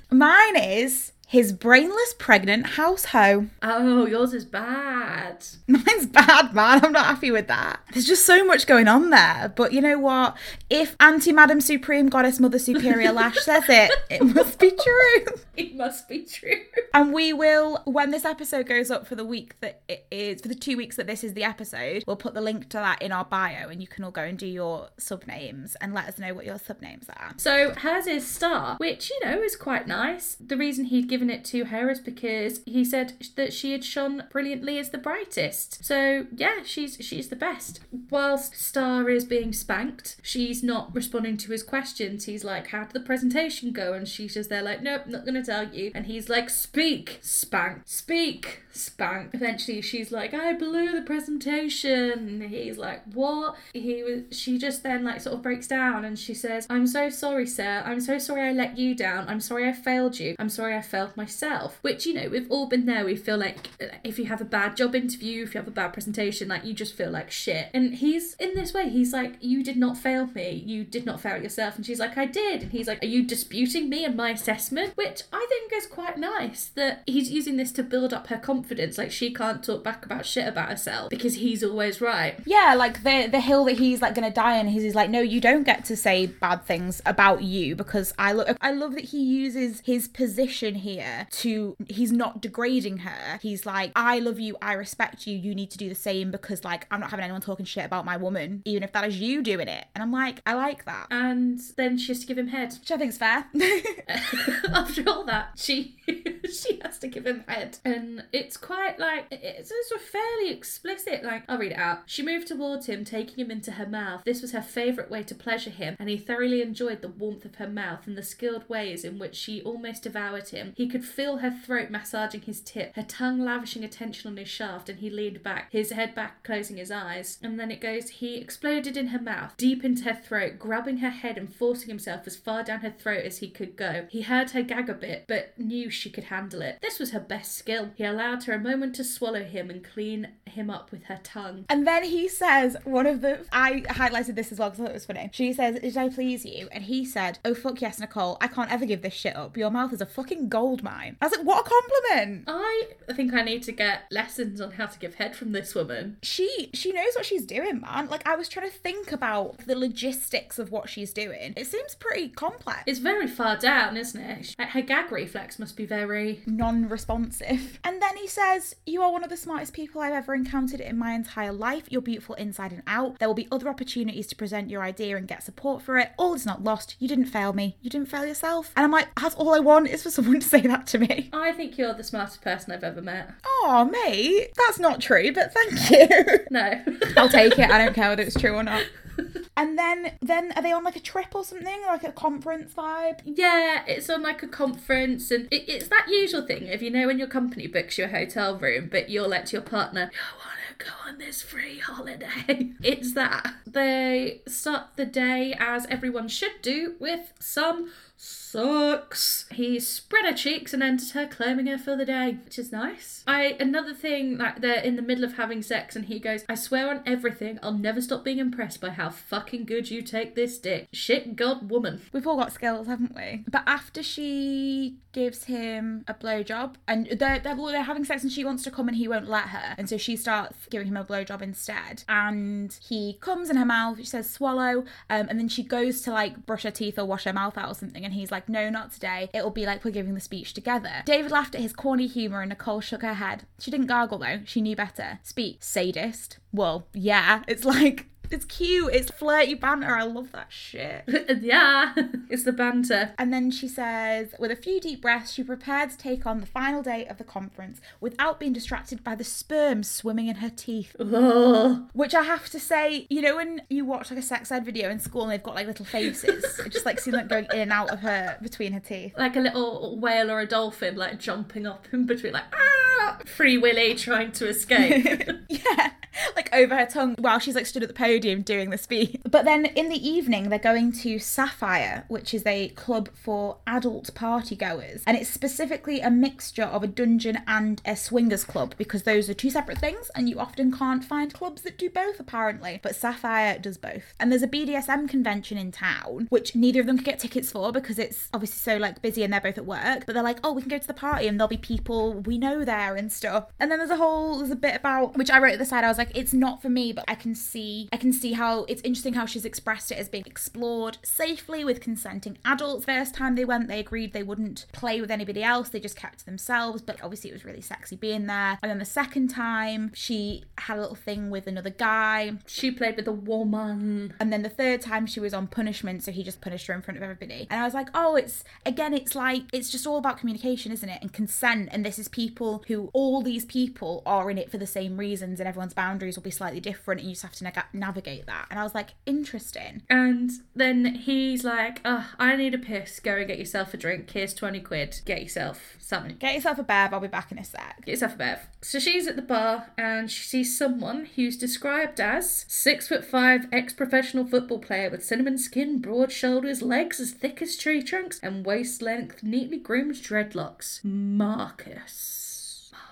[0.10, 3.48] mine is his brainless pregnant house hoe.
[3.60, 5.44] Oh, yours is bad.
[5.66, 6.84] Mine's bad, man.
[6.84, 7.80] I'm not happy with that.
[7.92, 9.52] There's just so much going on there.
[9.54, 10.36] But you know what?
[10.70, 15.26] If Auntie Madam Supreme Goddess Mother Superior Lash says it, it must be true.
[15.56, 16.60] It must be true.
[16.92, 20.48] And we will, when this episode goes up for the week that it is, for
[20.48, 23.10] the two weeks that this is the episode, we'll put the link to that in
[23.10, 26.18] our bio and you can all go and do your sub names and let us
[26.18, 27.32] know what your sub names are.
[27.38, 30.36] So hers is Star, which, you know, is quite nice.
[30.38, 34.24] The reason he'd given it to her is because he said that she had shone
[34.28, 35.82] brilliantly as the brightest.
[35.82, 37.80] So yeah, she's she's the best.
[38.10, 42.26] Whilst Star is being spanked, she's not responding to his questions.
[42.26, 43.94] He's like, How did the presentation go?
[43.94, 45.90] And she's just there like, Nope, not gonna tell you.
[45.94, 49.30] And he's like, Speak, spank, speak, spank.
[49.32, 52.42] Eventually she's like, I blew the presentation.
[52.42, 53.56] He's like, What?
[53.72, 57.08] He was she just then like sort of breaks down and she says, I'm so
[57.08, 57.82] sorry, sir.
[57.86, 59.26] I'm so sorry I let you down.
[59.28, 60.36] I'm sorry I failed you.
[60.38, 61.78] I'm sorry I failed myself.
[61.82, 63.04] Which, you know, we've all been there.
[63.04, 65.72] We feel like uh, if you have a bad job interview, if you have a
[65.72, 67.68] bad presentation, like you just feel like shit.
[67.74, 70.62] And he's in this way, he's like, You did not fail me.
[70.66, 71.76] You did not fail yourself.
[71.76, 72.62] And she's like, I did.
[72.62, 74.96] And he's like, Are you disputing me and my assessment?
[74.96, 78.96] Which I think is quite nice that he's using this to build up her confidence.
[78.96, 82.38] Like she can't talk back about shit about herself because he's always right.
[82.46, 84.68] Yeah, like the the hill that he's like gonna die on.
[84.68, 88.32] He's, he's like, no, you don't get to say bad things about you because I
[88.32, 88.56] look.
[88.60, 90.95] I love that he uses his position here
[91.30, 91.76] to.
[91.88, 93.38] He's not degrading her.
[93.42, 94.56] He's like, I love you.
[94.62, 95.36] I respect you.
[95.36, 98.04] You need to do the same because like I'm not having anyone talking shit about
[98.04, 99.86] my woman, even if that is you doing it.
[99.94, 101.06] And I'm like, I like that.
[101.10, 102.74] And then she has to give him head.
[102.80, 103.46] Which I think's fair.
[104.72, 105.96] After all that, she
[106.50, 107.78] she has to give him head.
[107.84, 111.24] And it's quite like, it's also fairly explicit.
[111.24, 112.02] Like, I'll read it out.
[112.06, 114.22] She moved towards him, taking him into her mouth.
[114.24, 117.56] This was her favourite way to pleasure him, and he thoroughly enjoyed the warmth of
[117.56, 120.72] her mouth and the skilled ways in which she almost devoured him.
[120.76, 124.88] He could feel her throat massaging his tip, her tongue lavishing attention on his shaft,
[124.88, 127.38] and he leaned back, his head back, closing his eyes.
[127.42, 131.10] And then it goes, he exploded in her mouth, deep into her throat, grabbing her
[131.10, 134.06] head and forcing himself as far down her throat as he could go.
[134.10, 136.78] He heard her gag a bit, but knew she could handle it.
[136.80, 137.90] This was her best skill.
[137.94, 141.66] He allowed her a moment to swallow him and clean him up with her tongue.
[141.68, 144.90] And then he says, one of the, I highlighted this as well because I thought
[144.90, 145.30] it was funny.
[145.32, 146.68] She says, Did I please you?
[146.72, 148.36] And he said, Oh, fuck yes, Nicole.
[148.40, 149.56] I can't ever give this shit up.
[149.56, 151.16] Your mouth is a fucking gold mine.
[151.20, 152.44] I was like, What a compliment.
[152.48, 156.18] I think I need to get lessons on how to give head from this woman.
[156.22, 158.08] She she knows what she's doing, man.
[158.08, 161.54] Like I was trying to think about the logistics of what she's doing.
[161.56, 162.82] It seems pretty complex.
[162.86, 164.54] It's very far down, isn't it?
[164.58, 166.42] Like, Her gag reflex must be very.
[166.90, 167.78] non-responsive.
[167.84, 170.98] And then he says, "You are one of the smartest people I've ever encountered in
[170.98, 171.84] my entire life.
[171.88, 173.18] You're beautiful inside and out.
[173.18, 176.10] There will be other opportunities to present your idea and get support for it.
[176.18, 176.96] All is not lost.
[176.98, 177.76] You didn't fail me.
[177.80, 180.46] You didn't fail yourself." And I'm like, "That's all I want is for someone to
[180.46, 183.30] say that to me." I think you're the smartest person I've ever met.
[183.44, 186.38] Oh, mate, that's not true, but thank you.
[186.50, 186.82] No.
[187.16, 187.70] I'll take it.
[187.70, 188.84] I don't care whether it's true or not.
[189.58, 193.20] And then, then are they on like a trip or something, like a conference vibe?
[193.24, 196.66] Yeah, it's on like a conference, and it, it's that usual thing.
[196.66, 200.10] If you know when your company books your hotel room, but you'll let your partner,
[200.12, 202.72] I want to go on this free holiday.
[202.82, 203.54] It's that.
[203.66, 209.46] They start the day as everyone should do with some sucks.
[209.52, 213.22] He spread her cheeks and entered her, claiming her for the day, which is nice.
[213.26, 216.54] I another thing like they're in the middle of having sex and he goes, I
[216.54, 220.58] swear on everything, I'll never stop being impressed by how fucking good you take this
[220.58, 220.88] dick.
[220.92, 222.02] Shit god woman.
[222.12, 223.44] We've all got skills, haven't we?
[223.48, 228.44] But after she gives him a blowjob, and they're, they're, they're having sex, and she
[228.44, 231.04] wants to come, and he won't let her, and so she starts giving him a
[231.04, 232.04] blowjob instead.
[232.06, 233.98] And he comes in her mouth.
[233.98, 237.24] She says swallow, um, and then she goes to like brush her teeth or wash
[237.24, 239.28] her mouth out or something, and he's like, no, not today.
[239.34, 241.02] It'll be like we're giving the speech together.
[241.04, 243.42] David laughed at his corny humor, and Nicole shook her head.
[243.58, 244.40] She didn't gargle though.
[244.44, 245.18] She knew better.
[245.24, 246.38] Speech, sadist.
[246.52, 248.06] Well, yeah, it's like.
[248.30, 248.92] It's cute.
[248.92, 249.96] It's flirty banter.
[249.96, 251.04] I love that shit.
[251.40, 251.94] yeah,
[252.28, 253.14] it's the banter.
[253.18, 256.46] And then she says, with a few deep breaths, she prepared to take on the
[256.46, 260.96] final day of the conference without being distracted by the sperm swimming in her teeth.
[260.98, 261.88] Ugh.
[261.92, 264.90] Which I have to say, you know, when you watch like a sex ed video
[264.90, 267.60] in school and they've got like little faces, it just like seems like going in
[267.60, 269.14] and out of her between her teeth.
[269.16, 272.85] Like a little whale or a dolphin, like jumping up in between, like ah,
[273.26, 275.28] Free Willy trying to escape.
[275.48, 275.90] yeah,
[276.34, 279.20] like over her tongue while she's like stood at the podium doing the speech.
[279.28, 284.14] But then in the evening, they're going to Sapphire, which is a club for adult
[284.14, 285.02] party goers.
[285.06, 289.34] And it's specifically a mixture of a dungeon and a swingers club because those are
[289.34, 292.80] two separate things and you often can't find clubs that do both apparently.
[292.82, 294.14] But Sapphire does both.
[294.18, 297.72] And there's a BDSM convention in town, which neither of them could get tickets for
[297.72, 300.06] because it's obviously so like busy and they're both at work.
[300.06, 302.38] But they're like, oh, we can go to the party and there'll be people we
[302.38, 303.46] know there and stuff.
[303.58, 305.84] And then there's a whole there's a bit about which I wrote at the side.
[305.84, 308.64] I was like, it's not for me, but I can see I can see how
[308.64, 312.84] it's interesting how she's expressed it as being explored safely with consenting adults.
[312.84, 315.68] First time they went, they agreed they wouldn't play with anybody else.
[315.68, 316.82] They just kept to themselves.
[316.82, 318.58] But obviously, it was really sexy being there.
[318.62, 322.32] And then the second time, she had a little thing with another guy.
[322.46, 324.14] she played with a woman.
[324.20, 326.82] And then the third time she was on punishment, so he just punished her in
[326.82, 327.46] front of everybody.
[327.50, 330.88] And I was like, oh, it's again, it's like it's just all about communication, isn't
[330.88, 330.98] it?
[331.02, 331.68] And consent.
[331.72, 335.40] And this is people who all these people are in it for the same reasons,
[335.40, 338.46] and everyone's boundaries will be slightly different, and you just have to navigate that.
[338.50, 339.82] And I was like, interesting.
[339.88, 343.00] And then he's like, oh, I need a piss.
[343.00, 344.10] Go and get yourself a drink.
[344.10, 345.00] Here's 20 quid.
[345.04, 346.16] Get yourself something.
[346.16, 346.92] Get yourself a bev.
[346.92, 347.84] I'll be back in a sec.
[347.84, 348.46] Get yourself a bev.
[348.62, 353.46] So she's at the bar and she sees someone who's described as six foot five
[353.52, 358.18] ex professional football player with cinnamon skin, broad shoulders, legs as thick as tree trunks,
[358.22, 360.84] and waist length, neatly groomed dreadlocks.
[360.84, 362.25] Marcus.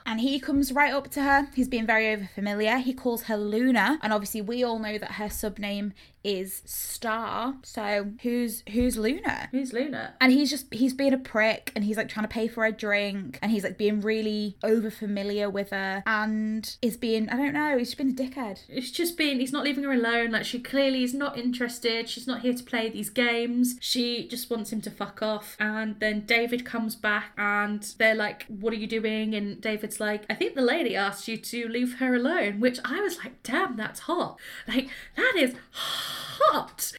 [0.07, 1.49] And he comes right up to her.
[1.55, 2.81] He's being very overfamiliar.
[2.81, 5.93] He calls her Luna, and obviously we all know that her subname
[6.25, 7.55] is Star.
[7.63, 9.49] So who's who's Luna?
[9.51, 10.15] Who's Luna?
[10.21, 12.73] And he's just he's being a prick and he's like trying to pay for a
[12.73, 17.53] drink and he's like being really over familiar with her and is being I don't
[17.53, 18.61] know, he's just been a dickhead.
[18.69, 20.31] It's just been, he's not leaving her alone.
[20.33, 22.09] Like, she clearly is not interested.
[22.09, 23.77] She's not here to play these games.
[23.81, 25.57] She just wants him to fuck off.
[25.61, 29.35] And then David comes back and they're like, What are you doing?
[29.35, 33.01] And David's like, I think the lady asked you to leave her alone, which I
[33.01, 34.39] was like, Damn, that's hot.
[34.67, 36.14] Like, that is hot.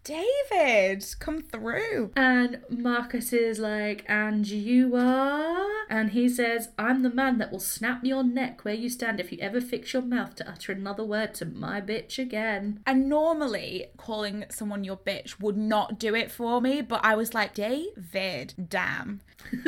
[0.04, 2.12] David, come through.
[2.15, 5.65] And Marcus is like, and you are?
[5.89, 9.32] And he says, I'm the man that will snap your neck where you stand if
[9.32, 12.82] you ever fix your mouth to utter another word to my bitch again.
[12.86, 17.34] And normally calling someone your bitch would not do it for me, but I was
[17.34, 19.21] like, David, damn.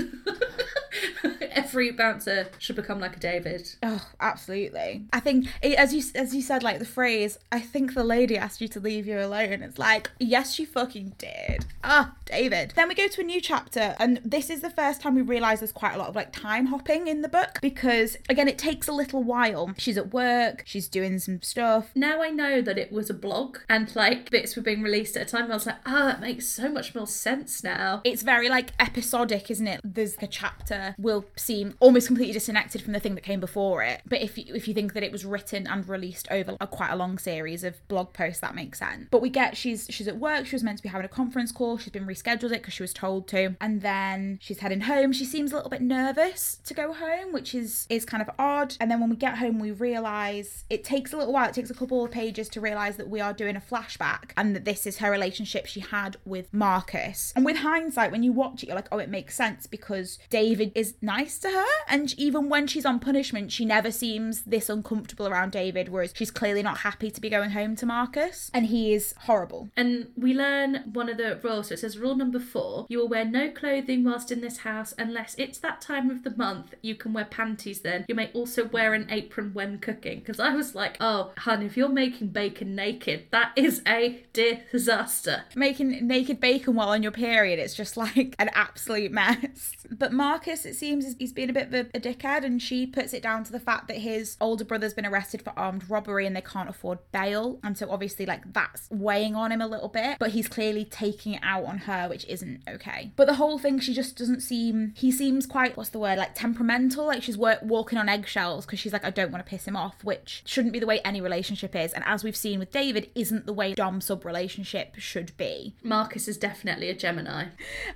[1.77, 3.75] Every bouncer should become like a David.
[3.83, 5.05] Oh, absolutely.
[5.13, 8.35] I think it, as you as you said, like the phrase, I think the lady
[8.35, 9.61] asked you to leave you alone.
[9.61, 11.67] It's like, yes, she fucking did.
[11.83, 12.73] Ah, David.
[12.75, 15.59] Then we go to a new chapter, and this is the first time we realise
[15.59, 18.87] there's quite a lot of like time hopping in the book because again, it takes
[18.87, 19.71] a little while.
[19.77, 21.91] She's at work, she's doing some stuff.
[21.93, 25.27] Now I know that it was a blog and like bits were being released at
[25.27, 25.51] a time.
[25.51, 28.01] I was like, ah, that makes so much more sense now.
[28.03, 29.81] It's very like episodic, isn't it?
[29.83, 34.01] There's a chapter we'll seem almost completely disconnected from the thing that came before it.
[34.07, 36.91] But if you, if you think that it was written and released over a quite
[36.91, 39.07] a long series of blog posts, that makes sense.
[39.11, 40.45] But we get she's she's at work.
[40.45, 41.77] She was meant to be having a conference call.
[41.77, 45.13] She's been rescheduled it because she was told to, and then she's heading home.
[45.13, 48.75] She seems a little bit nervous to go home, which is is kind of odd.
[48.79, 51.49] And then when we get home, we realize it takes a little while.
[51.49, 54.55] It takes a couple of pages to realize that we are doing a flashback and
[54.55, 57.33] that this is her relationship she had with Marcus.
[57.35, 60.71] And with hindsight, when you watch it, you're like, oh, it makes sense because David
[60.75, 65.27] is nice to her, and even when she's on punishment, she never seems this uncomfortable
[65.27, 68.93] around David, whereas she's clearly not happy to be going home to Marcus, and he
[68.93, 69.69] is horrible.
[69.75, 71.67] And we learn one of the rules.
[71.67, 74.93] So it says rule number four: you will wear no clothing whilst in this house
[74.97, 76.73] unless it's that time of the month.
[76.81, 78.05] You can wear panties then.
[78.07, 80.19] You may also wear an apron when cooking.
[80.19, 85.43] Because I was like, oh, hun, if you're making bacon naked, that is a disaster.
[85.55, 89.71] Making naked bacon while on your period, it's just like an absolute mess.
[89.89, 92.85] But Marcus, it seems, is- he's being a bit of a, a dickhead, and she
[92.85, 96.25] puts it down to the fact that his older brother's been arrested for armed robbery
[96.25, 97.59] and they can't afford bail.
[97.63, 101.35] And so obviously, like, that's weighing on him a little bit, but he's clearly taking
[101.35, 103.11] it out on her, which isn't okay.
[103.15, 106.35] But the whole thing, she just doesn't seem, he seems quite, what's the word, like
[106.35, 109.65] temperamental, like she's wor- walking on eggshells because she's like, I don't want to piss
[109.65, 111.93] him off, which shouldn't be the way any relationship is.
[111.93, 115.75] And as we've seen with David, isn't the way Dom sub relationship should be.
[115.83, 117.49] Marcus is definitely a Gemini.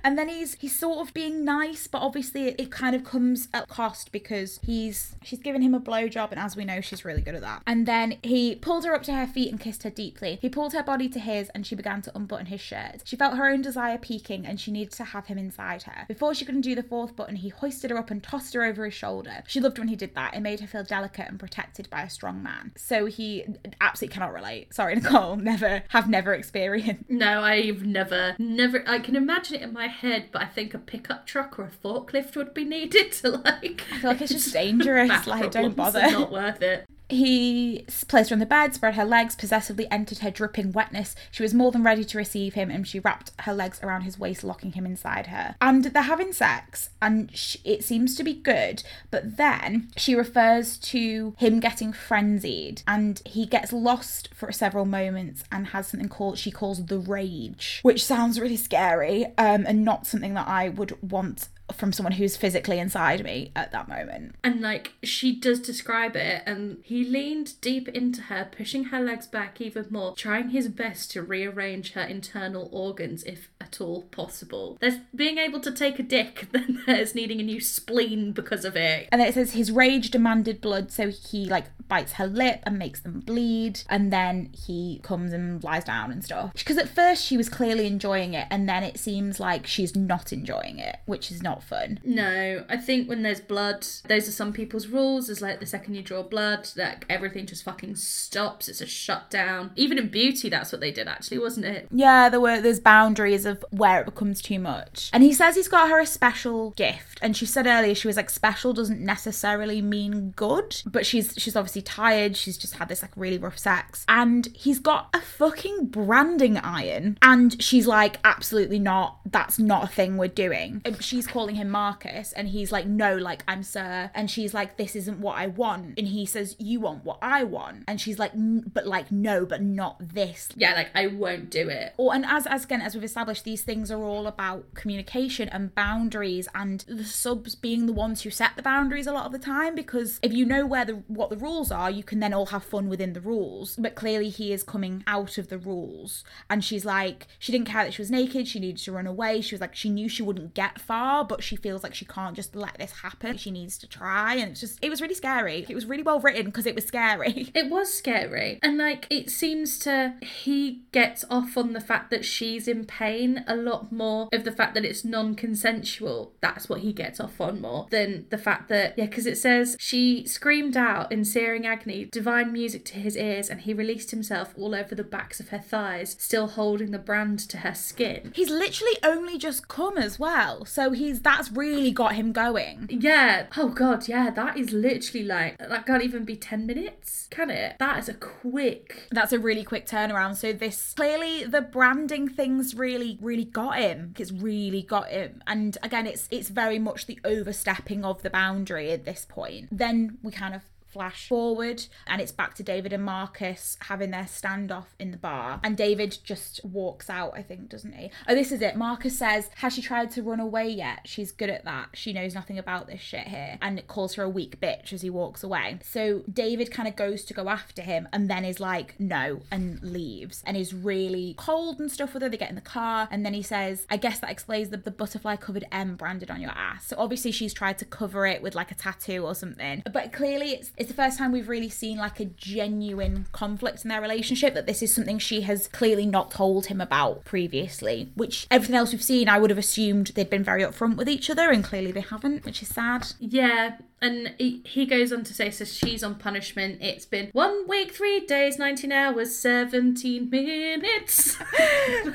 [0.04, 3.31] And then he's he's sort of being nice, but obviously it, it kind of comes
[3.52, 7.22] at cost because he's she's given him a blowjob, and as we know, she's really
[7.22, 7.62] good at that.
[7.66, 10.38] And then he pulled her up to her feet and kissed her deeply.
[10.40, 13.02] He pulled her body to his, and she began to unbutton his shirt.
[13.04, 16.04] She felt her own desire peaking, and she needed to have him inside her.
[16.08, 18.84] Before she could undo the fourth button, he hoisted her up and tossed her over
[18.84, 19.42] his shoulder.
[19.46, 20.34] She loved when he did that.
[20.34, 22.72] It made her feel delicate and protected by a strong man.
[22.76, 23.44] So he
[23.80, 24.74] absolutely cannot relate.
[24.74, 25.36] Sorry, Nicole.
[25.36, 27.08] Never have never experienced.
[27.08, 28.82] No, I've never, never.
[28.86, 31.70] I can imagine it in my head, but I think a pickup truck or a
[31.70, 33.84] forklift would be needed to like.
[33.92, 36.00] I feel like it's just dangerous, like, don't bother.
[36.02, 36.86] It's Not worth it.
[37.12, 41.14] He placed her on the bed, spread her legs, possessively entered her dripping wetness.
[41.30, 44.18] She was more than ready to receive him, and she wrapped her legs around his
[44.18, 45.54] waist, locking him inside her.
[45.60, 48.82] And they're having sex, and sh it seems to be good.
[49.10, 55.44] But then she refers to him getting frenzied, and he gets lost for several moments
[55.52, 60.06] and has something called she calls the rage, which sounds really scary, um, and not
[60.06, 64.34] something that I would want from someone who's physically inside me at that moment.
[64.42, 69.26] And like she does describe it, and he leaned deep into her, pushing her legs
[69.26, 74.76] back even more, trying his best to rearrange her internal organs if at all possible.
[74.80, 78.76] There's being able to take a dick, then there's needing a new spleen because of
[78.76, 79.08] it.
[79.12, 82.78] And then it says his rage demanded blood, so he like bites her lip and
[82.78, 86.52] makes them bleed, and then he comes and lies down and stuff.
[86.54, 90.32] Because at first she was clearly enjoying it, and then it seems like she's not
[90.32, 92.00] enjoying it, which is not fun.
[92.04, 95.28] No, I think when there's blood, those are some people's rules.
[95.28, 98.68] Is like the second you draw blood, that everything just fucking stops.
[98.68, 99.72] It's a shutdown.
[99.76, 101.88] Even in beauty, that's what they did, actually, wasn't it?
[101.90, 105.10] Yeah, there were there's boundaries of where it becomes too much.
[105.12, 107.18] And he says he's got her a special gift.
[107.22, 111.56] And she said earlier she was like special doesn't necessarily mean good, but she's she's
[111.56, 112.36] obviously tired.
[112.36, 114.04] She's just had this like really rough sex.
[114.08, 119.18] And he's got a fucking branding iron and she's like absolutely not.
[119.26, 120.82] That's not a thing we're doing.
[120.84, 124.10] And She's calling him Marcus and he's like no, like I'm sir.
[124.14, 125.98] And she's like this isn't what I want.
[125.98, 127.82] And he says you want what I want.
[127.88, 128.30] And she's like
[128.72, 131.94] but like no, but not this Yeah, like I won't do it.
[131.96, 135.74] or and as as again as we've established these things are all about communication and
[135.74, 139.38] boundaries and the subs being the ones who set the boundaries a lot of the
[139.38, 142.46] time because if you know where the what the rules are, you can then all
[142.46, 143.74] have fun within the rules.
[143.76, 147.82] But clearly he is coming out of the rules and she's like she didn't care
[147.84, 149.40] that she was naked, she needed to run away.
[149.40, 152.36] She was like she knew she wouldn't get far, but she feels like she can't
[152.36, 153.38] just let this happen.
[153.38, 155.64] She needs to try and it's just it was really scary.
[155.66, 157.50] It was really well written because it was scary.
[157.62, 158.58] It was scary.
[158.62, 163.44] And like it seems to he gets off on the fact that she's in pain
[163.46, 166.34] a lot more of the fact that it's non-consensual.
[166.40, 169.76] That's what he gets off on more than the fact that yeah, because it says
[169.78, 174.54] she screamed out in searing agony, divine music to his ears, and he released himself
[174.58, 178.32] all over the backs of her thighs, still holding the brand to her skin.
[178.34, 180.64] He's literally only just come as well.
[180.64, 182.88] So he's that's really got him going.
[182.90, 183.46] Yeah.
[183.56, 187.76] Oh god, yeah, that is literally like that can't even be 10 minutes, can it?
[187.78, 190.36] That is a quick That's a really quick turnaround.
[190.36, 194.14] So this clearly the branding things really really got him.
[194.18, 195.42] It's really got him.
[195.46, 199.68] And again it's it's very much the overstepping of the boundary at this point.
[199.70, 200.62] Then we kind of
[200.92, 205.60] flash forward and it's back to David and Marcus having their standoff in the bar.
[205.64, 208.10] And David just walks out I think doesn't he?
[208.28, 208.76] Oh this is it.
[208.76, 211.00] Marcus says has she tried to run away yet?
[211.04, 211.90] She's good at that.
[211.94, 213.58] She knows nothing about this shit here.
[213.62, 215.78] And it calls her a weak bitch as he walks away.
[215.82, 219.82] So David kind of goes to go after him and then is like no and
[219.82, 222.28] leaves and is really cold and stuff with her.
[222.28, 224.90] They get in the car and then he says I guess that explains the, the
[224.90, 226.86] butterfly covered M branded on your ass.
[226.86, 229.82] So obviously she's tried to cover it with like a tattoo or something.
[229.92, 233.88] But clearly it's it's the first time we've really seen like a genuine conflict in
[233.88, 238.48] their relationship that this is something she has clearly not told him about previously which
[238.50, 241.50] everything else we've seen i would have assumed they'd been very upfront with each other
[241.50, 243.06] and clearly they haven't which is sad.
[243.18, 246.78] Yeah, and he, he goes on to say, so she's on punishment.
[246.82, 251.38] It's been one week, three days, 19 hours, 17 minutes.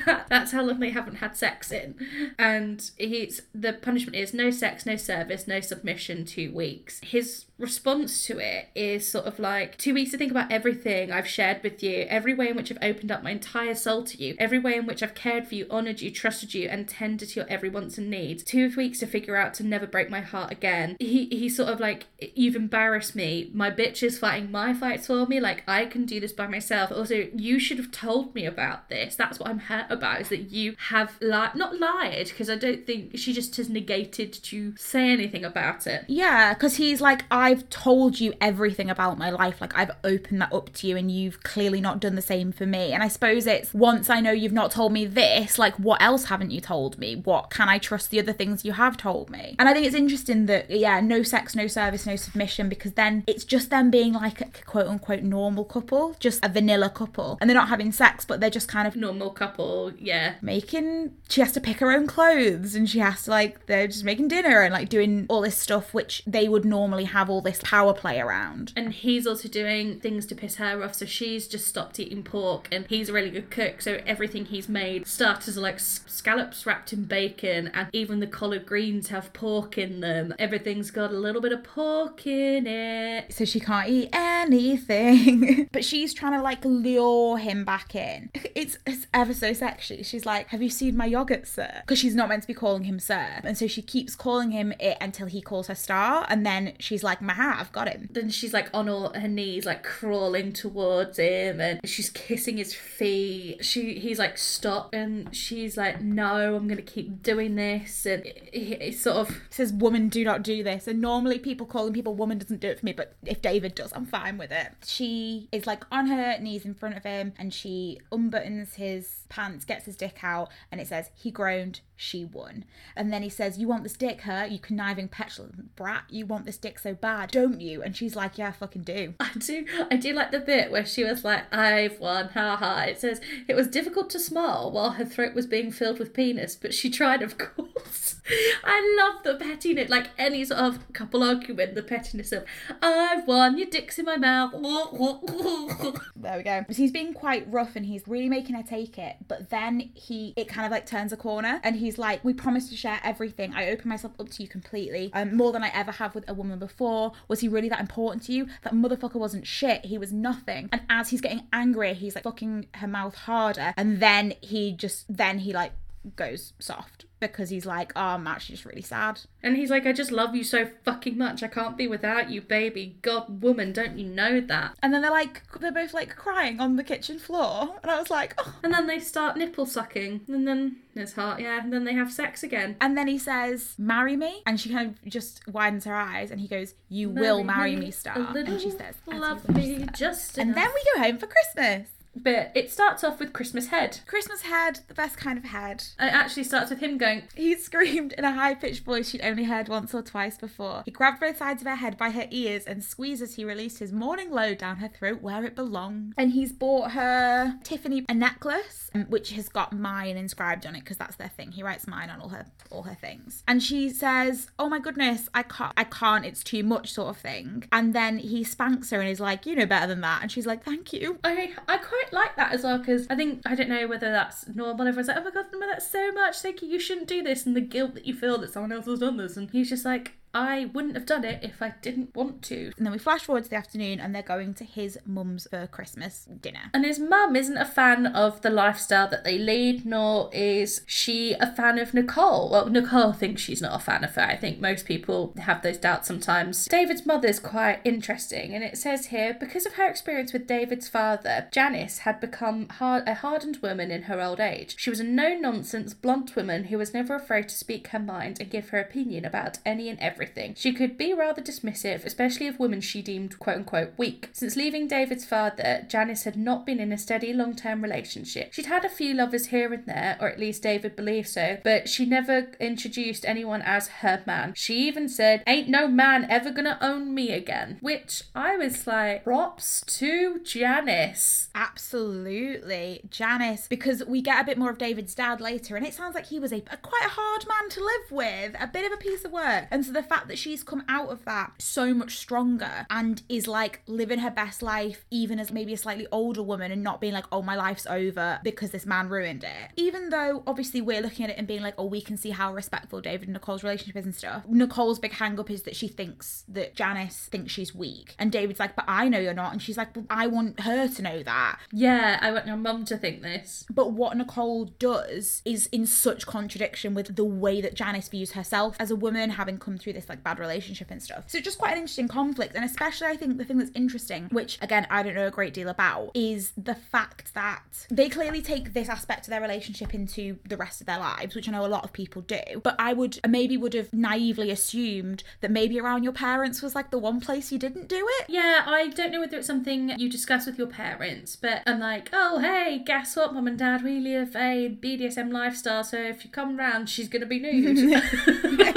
[0.06, 1.94] That- that's how long they haven't had sex in.
[2.38, 7.00] And he's the punishment is no sex, no service, no submission, two weeks.
[7.02, 11.26] His response to it is sort of like two weeks to think about everything I've
[11.26, 14.36] shared with you, every way in which I've opened up my entire soul to you,
[14.38, 17.40] every way in which I've cared for you, honoured you, trusted you, and tended to
[17.40, 18.42] your every wants and needs.
[18.44, 20.96] Two weeks to figure out to never break my heart again.
[21.00, 23.50] He he's sort of like, You've embarrassed me.
[23.54, 25.38] My bitch is fighting my fights for me.
[25.40, 26.90] Like I can do this by myself.
[26.90, 29.14] Also, you should have told me about this.
[29.14, 32.84] That's what I'm hurt about, is that you have lied not lied, because I don't
[32.86, 36.04] think she just has negated to say anything about it.
[36.08, 40.52] yeah because he's like i've told you everything about my life like i've opened that
[40.52, 43.46] up to you and you've clearly not done the same for me and i suppose
[43.46, 46.98] it's once i know you've not told me this like what else haven't you told
[46.98, 49.86] me what can i trust the other things you have told me and i think
[49.86, 53.90] it's interesting that yeah no sex no service no submission because then it's just them
[53.90, 57.92] being like a quote unquote normal couple just a vanilla couple and they're not having
[57.92, 60.34] sex but they're just kind of Normal couple, yeah.
[60.42, 64.04] making she has to pick her own clothes and she has to like they're just
[64.04, 67.60] making dinner and like doing all this stuff which they would normally have all this
[67.62, 70.94] power play around And he's also doing things to piss her off.
[70.94, 73.82] So she's just stopped eating pork, and he's a really good cook.
[73.82, 78.66] So everything he's made starters are like scallops wrapped in bacon, and even the collard
[78.66, 80.34] greens have pork in them.
[80.38, 83.32] Everything's got a little bit of pork in it.
[83.32, 85.68] so she can't eat anything.
[85.78, 88.30] But she's trying to like lure him back in.
[88.54, 90.02] It's, it's ever so sexy.
[90.02, 91.82] She's like have you seen my yogurt sir?
[91.82, 93.40] Because she's not meant to be calling him sir.
[93.44, 96.26] And so she keeps calling him it until he calls her star.
[96.28, 98.08] And then she's like maha i've got him.
[98.10, 102.74] Then she's like on all her knees, like crawling towards him, and she's kissing his
[102.74, 103.64] feet.
[103.64, 108.76] She, he's like, stop, and she's like, no, I'm gonna keep doing this, and he,
[108.80, 110.86] he sort of says woman do not do this.
[110.86, 113.92] And normally people calling people woman doesn't do it for me but if david does
[113.94, 114.72] i'm fine with it.
[114.84, 119.64] She is like on her knees in front of him and she unbuttons his pants
[119.64, 122.64] gets his dick out and it says he groaned she won.
[122.94, 126.04] And then he says you want this dick her you conniving petulant brat.
[126.08, 127.82] You want this dick so bad don't you?
[127.82, 129.14] And she's like yeah I fucking do.
[129.20, 132.82] I do I do like the bit where she was like, I've won, ha ha.
[132.82, 136.56] It says it was difficult to smile while her throat was being filled with penis,
[136.56, 138.07] but she tried of course.
[138.64, 142.44] I love the pettiness, like any sort of couple argument, the pettiness of
[142.82, 144.54] I've won, your dick's in my mouth.
[146.16, 146.64] There we go.
[146.68, 149.16] So he's being quite rough and he's really making her take it.
[149.28, 152.70] But then he, it kind of like turns a corner and he's like, We promised
[152.70, 153.54] to share everything.
[153.54, 156.34] I open myself up to you completely, um, more than I ever have with a
[156.34, 157.12] woman before.
[157.28, 158.48] Was he really that important to you?
[158.62, 159.86] That motherfucker wasn't shit.
[159.86, 160.68] He was nothing.
[160.72, 163.74] And as he's getting angrier, he's like fucking her mouth harder.
[163.76, 165.72] And then he just, then he like,
[166.16, 169.20] goes soft because he's like, oh, I'm actually just really sad.
[169.42, 171.42] And he's like, I just love you so fucking much.
[171.42, 172.96] I can't be without you, baby.
[173.02, 174.76] God, woman, don't you know that?
[174.82, 177.76] And then they're like, they're both like crying on the kitchen floor.
[177.82, 178.54] And I was like, oh.
[178.62, 180.20] And then they start nipple sucking.
[180.28, 181.62] And then it's hard, yeah.
[181.62, 182.76] And then they have sex again.
[182.80, 184.42] And then he says, marry me.
[184.46, 187.90] And she kind of just widens her eyes and he goes, you will marry me,
[187.90, 188.16] star.
[188.36, 190.64] And she says, love me sir." just And enough.
[190.64, 191.88] then we go home for Christmas.
[192.22, 194.00] But it starts off with Christmas head.
[194.06, 195.84] Christmas head, the best kind of head.
[195.98, 199.44] It actually starts with him going, He screamed in a high pitched voice she'd only
[199.44, 200.82] heard once or twice before.
[200.84, 203.78] He grabbed both sides of her head by her ears and squeezed as he released
[203.78, 206.14] his morning load down her throat where it belonged.
[206.16, 210.80] And he's bought her Tiffany a necklace, um, which has got mine inscribed on it
[210.80, 211.52] because that's their thing.
[211.52, 213.42] He writes mine on all her all her things.
[213.46, 216.24] And she says, "Oh my goodness, I can't, I can't.
[216.24, 217.64] It's too much," sort of thing.
[217.72, 220.46] And then he spanks her and is like, "You know better than that." And she's
[220.46, 223.68] like, "Thank you." I I quite like that as well because I think I don't
[223.68, 224.86] know whether that's normal.
[224.86, 226.38] Everyone's like, oh my god, that's so much.
[226.38, 226.68] Thank you.
[226.68, 229.16] You shouldn't do this, and the guilt that you feel that someone else has done
[229.16, 232.72] this, and he's just like, I wouldn't have done it if I didn't want to.
[232.76, 235.66] And then we flash forward to the afternoon, and they're going to his mum's for
[235.66, 236.70] Christmas dinner.
[236.74, 241.32] And his mum isn't a fan of the lifestyle that they lead, nor is she
[241.34, 242.50] a fan of Nicole.
[242.50, 244.22] Well, Nicole thinks she's not a fan of her.
[244.22, 246.66] I think most people have those doubts sometimes.
[246.66, 251.48] David's mother's quite interesting, and it says here because of her experience with David's father,
[251.50, 254.76] Janice had become hard, a hardened woman in her old age.
[254.78, 258.40] She was a no nonsense, blunt woman who was never afraid to speak her mind
[258.40, 260.17] and give her opinion about any and everything.
[260.56, 264.30] She could be rather dismissive, especially of women she deemed quote unquote weak.
[264.32, 268.52] Since leaving David's father, Janice had not been in a steady long term relationship.
[268.52, 271.88] She'd had a few lovers here and there, or at least David believed so, but
[271.88, 274.52] she never introduced anyone as her man.
[274.56, 277.78] She even said, Ain't no man ever gonna own me again.
[277.80, 281.48] Which I was like, props to Janice.
[281.54, 286.14] Absolutely, Janice, because we get a bit more of David's dad later, and it sounds
[286.14, 288.92] like he was a, a quite a hard man to live with, a bit of
[288.92, 289.66] a piece of work.
[289.70, 293.46] And so the fact that she's come out of that so much stronger and is
[293.46, 297.12] like living her best life, even as maybe a slightly older woman, and not being
[297.12, 299.70] like, oh, my life's over because this man ruined it.
[299.76, 302.52] Even though obviously we're looking at it and being like, oh, we can see how
[302.52, 304.42] respectful David and Nicole's relationship is and stuff.
[304.48, 308.60] Nicole's big hang up is that she thinks that Janice thinks she's weak, and David's
[308.60, 311.22] like, but I know you're not, and she's like, well, I want her to know
[311.22, 311.58] that.
[311.72, 313.66] Yeah, I want your mum to think this.
[313.70, 318.76] But what Nicole does is in such contradiction with the way that Janice views herself
[318.78, 321.24] as a woman, having come through this like bad relationship and stuff.
[321.26, 322.54] So just quite an interesting conflict.
[322.54, 325.54] And especially I think the thing that's interesting, which again I don't know a great
[325.54, 330.38] deal about, is the fact that they clearly take this aspect of their relationship into
[330.48, 332.40] the rest of their lives, which I know a lot of people do.
[332.62, 336.90] But I would maybe would have naively assumed that maybe around your parents was like
[336.90, 338.26] the one place you didn't do it.
[338.28, 342.10] Yeah, I don't know whether it's something you discuss with your parents, but I'm like,
[342.12, 343.82] oh, hey, guess what, mum and dad?
[343.82, 348.02] We live a BDSM lifestyle, so if you come round, she's going to be nude.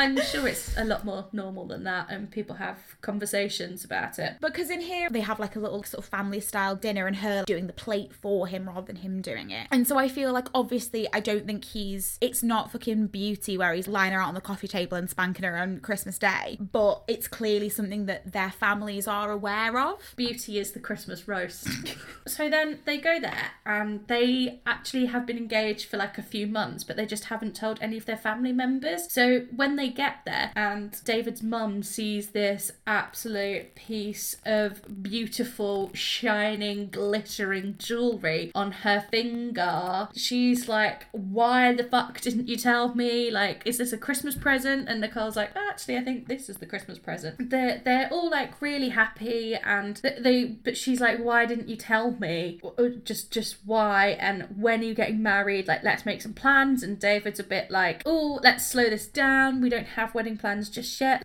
[0.00, 4.36] I'm sure it's a lot more normal than that, and people have conversations about it.
[4.40, 7.44] Because in here they have like a little sort of family style dinner and her
[7.44, 9.66] doing the plate for him rather than him doing it.
[9.70, 13.74] And so I feel like obviously I don't think he's it's not fucking beauty where
[13.74, 17.02] he's lying her out on the coffee table and spanking her on Christmas Day, but
[17.06, 20.14] it's clearly something that their families are aware of.
[20.16, 21.68] Beauty is the Christmas roast.
[22.26, 26.46] so then they go there, and they actually have been engaged for like a few
[26.46, 29.12] months, but they just haven't told any of their family members.
[29.12, 36.88] So when they get there, and David's mum sees this absolute piece of beautiful, shining,
[36.90, 43.30] glittering jewelry on her finger, she's like, Why the fuck didn't you tell me?
[43.30, 44.88] Like, is this a Christmas present?
[44.88, 47.50] And Nicole's like, Actually, I think this is the Christmas present.
[47.50, 51.76] They're, they're all like really happy, and they, they but she's like, Why didn't you
[51.76, 52.60] tell me?
[52.78, 54.10] Uh, Just, just why?
[54.20, 55.68] And when are you getting married?
[55.68, 56.82] Like, let's make some plans.
[56.82, 59.60] And David's a bit like, Oh, let's slow this down.
[59.60, 61.22] We don't have wedding plans just yet.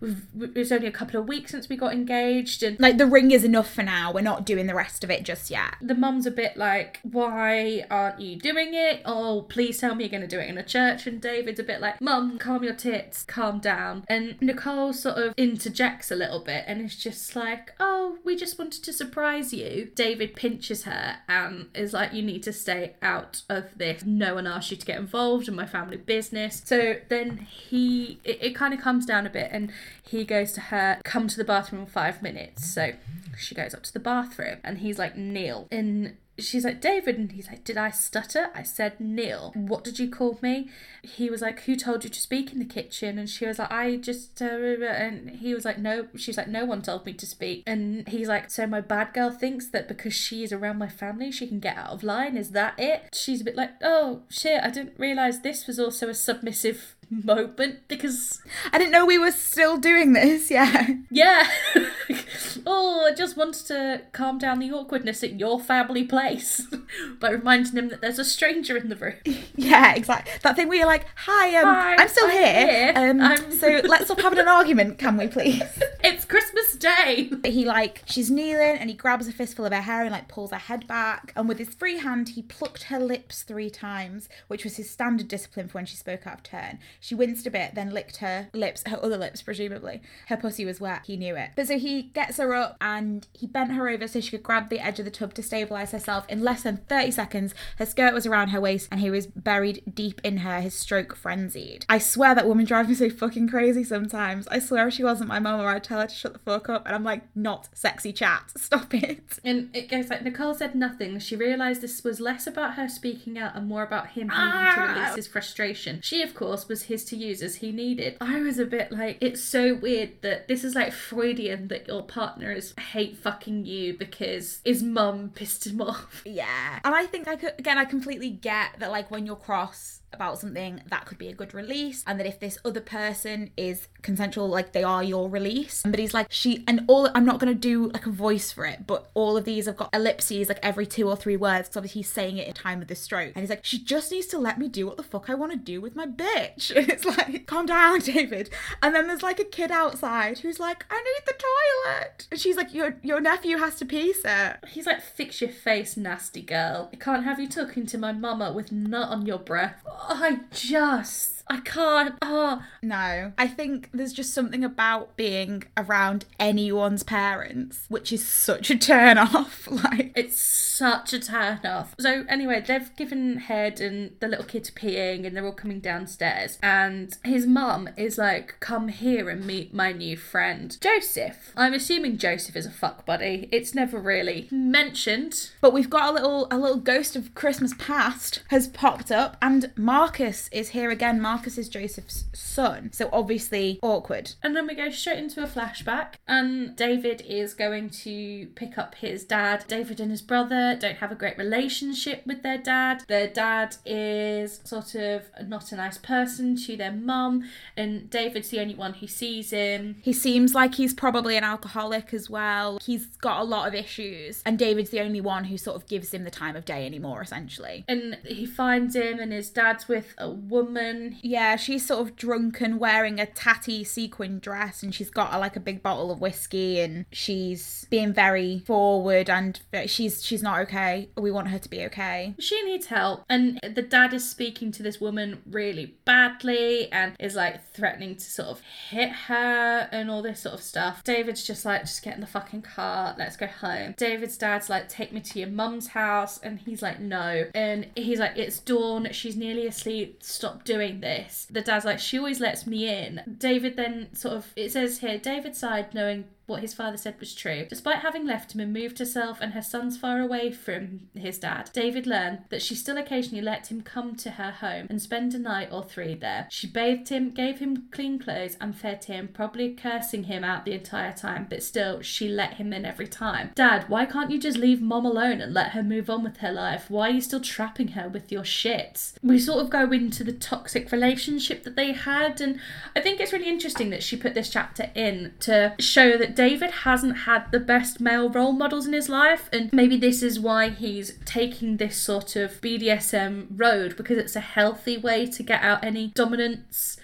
[0.54, 3.44] It's only a couple of weeks since we got engaged, and Like the ring is
[3.44, 4.12] enough for now.
[4.12, 5.74] We're not doing the rest of it just yet.
[5.80, 9.02] the mum's a bit like, why aren't you doing it?
[9.04, 11.06] Oh, please tell me you're going to do it in a church.
[11.06, 14.04] And David's a bit like, mum, calm your tits, calm down.
[14.08, 18.58] And Nicole sort of interjects a little bit and is just like, oh, we just
[18.58, 19.90] wanted to surprise you.
[19.94, 24.04] David pinches her and is like, you need to stay out of this.
[24.04, 26.62] No one asked you to get involved in my family business.
[26.64, 29.72] So then he, it, it kind of comes down a bit and
[30.02, 32.72] he goes to her, come to the bathroom in five minutes.
[32.72, 32.92] So
[33.38, 35.68] she goes up to the bathroom and he's like, kneel.
[35.70, 37.16] And she's like, David.
[37.16, 38.50] And he's like, Did I stutter?
[38.54, 39.52] I said, kneel.
[39.54, 40.68] What did you call me?
[41.02, 43.18] He was like, Who told you to speak in the kitchen?
[43.18, 46.64] And she was like, I just, uh, and he was like, No, she's like, No
[46.64, 47.62] one told me to speak.
[47.66, 51.30] And he's like, So my bad girl thinks that because she is around my family,
[51.30, 52.36] she can get out of line.
[52.36, 53.14] Is that it?
[53.14, 57.80] She's a bit like, Oh shit, I didn't realize this was also a submissive moment
[57.88, 60.50] because I didn't know we were still doing this.
[60.56, 60.86] Yeah.
[61.10, 61.50] yeah
[62.66, 66.25] oh i just wanted to calm down the awkwardness at your family place
[67.20, 69.14] by reminding him that there's a stranger in the room
[69.56, 70.32] Yeah, exactly.
[70.42, 72.66] That thing where you're like, "Hi, um, Hi, I'm still I'm here.
[72.66, 72.92] here.
[72.96, 75.62] Um, I'm- so let's stop having an argument, can we, please?"
[76.04, 80.02] it's christmas day He like she's kneeling and he grabs a fistful of her hair
[80.02, 83.42] and like pulls her head back and with his free hand he plucked her lips
[83.42, 86.78] three times, which was his standard discipline for when she spoke out of turn.
[87.00, 90.00] She winced a bit, then licked her lips, her other lips presumably.
[90.28, 91.02] Her pussy was wet.
[91.06, 91.50] He knew it.
[91.56, 94.68] But so he gets her up and he bent her over so she could grab
[94.68, 96.15] the edge of the tub to stabilize herself.
[96.28, 99.82] In less than 30 seconds, her skirt was around her waist and he was buried
[99.94, 101.84] deep in her, his stroke frenzied.
[101.88, 104.46] I swear that woman drives me so fucking crazy sometimes.
[104.48, 106.68] I swear if she wasn't my mum or I'd tell her to shut the fuck
[106.68, 108.52] up and I'm like, not sexy chat.
[108.56, 109.38] Stop it.
[109.44, 113.38] and it goes like nicole said nothing she realized this was less about her speaking
[113.38, 114.92] out and more about him needing to Ah.
[114.94, 118.58] release his frustration she of course was his to use as he needed i was
[118.58, 122.74] a bit like it's so weird that this is like freudian that your partner is
[122.92, 126.78] hate fucking you because his mum pissed him off Yeah.
[126.84, 130.38] And I think I could again I completely get that like when you're cross about
[130.38, 134.48] something that could be a good release and that if this other person is consensual
[134.48, 135.82] like they are your release.
[135.84, 138.64] But he's like she and all i'm not going to do like a voice for
[138.64, 141.76] it but all of these have got ellipses like every two or three words because
[141.78, 143.32] obviously he's saying it in time of the stroke.
[143.34, 145.52] And he's like she just needs to let me do what the fuck i want
[145.52, 146.74] to do with my bitch.
[146.76, 148.50] And it's like calm down david.
[148.82, 152.28] And then there's like a kid outside who's like i need the toilet.
[152.30, 155.96] And she's like your your nephew has to pee sir He's like, fix your face,
[155.96, 156.90] nasty girl.
[156.92, 159.82] I can't have you talking to my mama with nut on your breath.
[159.98, 162.16] I just, I can't.
[162.22, 168.70] Oh, No, I think there's just something about being around anyone's parents, which is such
[168.70, 169.68] a turn off.
[169.70, 171.94] Like, it's such a turn off.
[172.00, 176.58] So anyway, they've given head and the little kid's peeing and they're all coming downstairs.
[176.62, 181.52] And his mum is like, come here and meet my new friend, Joseph.
[181.56, 183.48] I'm assuming Joseph is a fuck buddy.
[183.52, 185.50] It's never really mentioned.
[185.60, 189.70] but we've got a little a little ghost of Christmas past has popped up, and
[189.76, 191.20] Marcus is here again.
[191.20, 194.32] Marcus is Joseph's son, so obviously awkward.
[194.42, 198.96] And then we go straight into a flashback, and David is going to pick up
[198.96, 199.64] his dad.
[199.68, 203.04] David and his brother don't have a great relationship with their dad.
[203.08, 207.44] Their dad is sort of not a nice person to their mum,
[207.76, 209.96] and David's the only one who sees him.
[210.02, 212.78] He seems like he's probably an alcoholic as well.
[212.84, 216.12] He's got a lot of issues, and David's the only one who sort of gives
[216.12, 217.84] him the time of day anymore, essentially.
[217.88, 221.12] And he finds him, and his dad's with a woman.
[221.26, 225.56] Yeah, she's sort of drunk and wearing a tatty sequin dress, and she's got like
[225.56, 231.08] a big bottle of whiskey, and she's being very forward, and she's she's not okay.
[231.16, 232.36] We want her to be okay.
[232.38, 237.34] She needs help, and the dad is speaking to this woman really badly and is
[237.34, 238.60] like threatening to sort of
[238.90, 241.02] hit her and all this sort of stuff.
[241.02, 243.94] David's just like, just get in the fucking car, let's go home.
[243.96, 247.46] David's dad's like, take me to your mum's house, and he's like, no.
[247.52, 251.15] And he's like, it's dawn, she's nearly asleep, stop doing this.
[251.50, 253.36] The dad's like, she always lets me in.
[253.38, 257.34] David then sort of, it says here, David sighed knowing what his father said was
[257.34, 257.66] true.
[257.68, 261.70] Despite having left him and moved herself and her sons far away from his dad,
[261.72, 265.38] David learned that she still occasionally let him come to her home and spend a
[265.38, 266.46] night or three there.
[266.50, 270.72] She bathed him, gave him clean clothes, and fed him, probably cursing him out the
[270.72, 273.50] entire time, but still, she let him in every time.
[273.54, 276.52] Dad, why can't you just leave mom alone and let her move on with her
[276.52, 276.88] life?
[276.88, 279.14] Why are you still trapping her with your shits?
[279.22, 282.60] We sort of go into the toxic relationship that they had, and
[282.94, 286.70] I think it's really interesting that she put this chapter in to show that David
[286.70, 290.68] hasn't had the best male role models in his life, and maybe this is why
[290.68, 295.82] he's taking this sort of BDSM road because it's a healthy way to get out
[295.82, 296.95] any dominance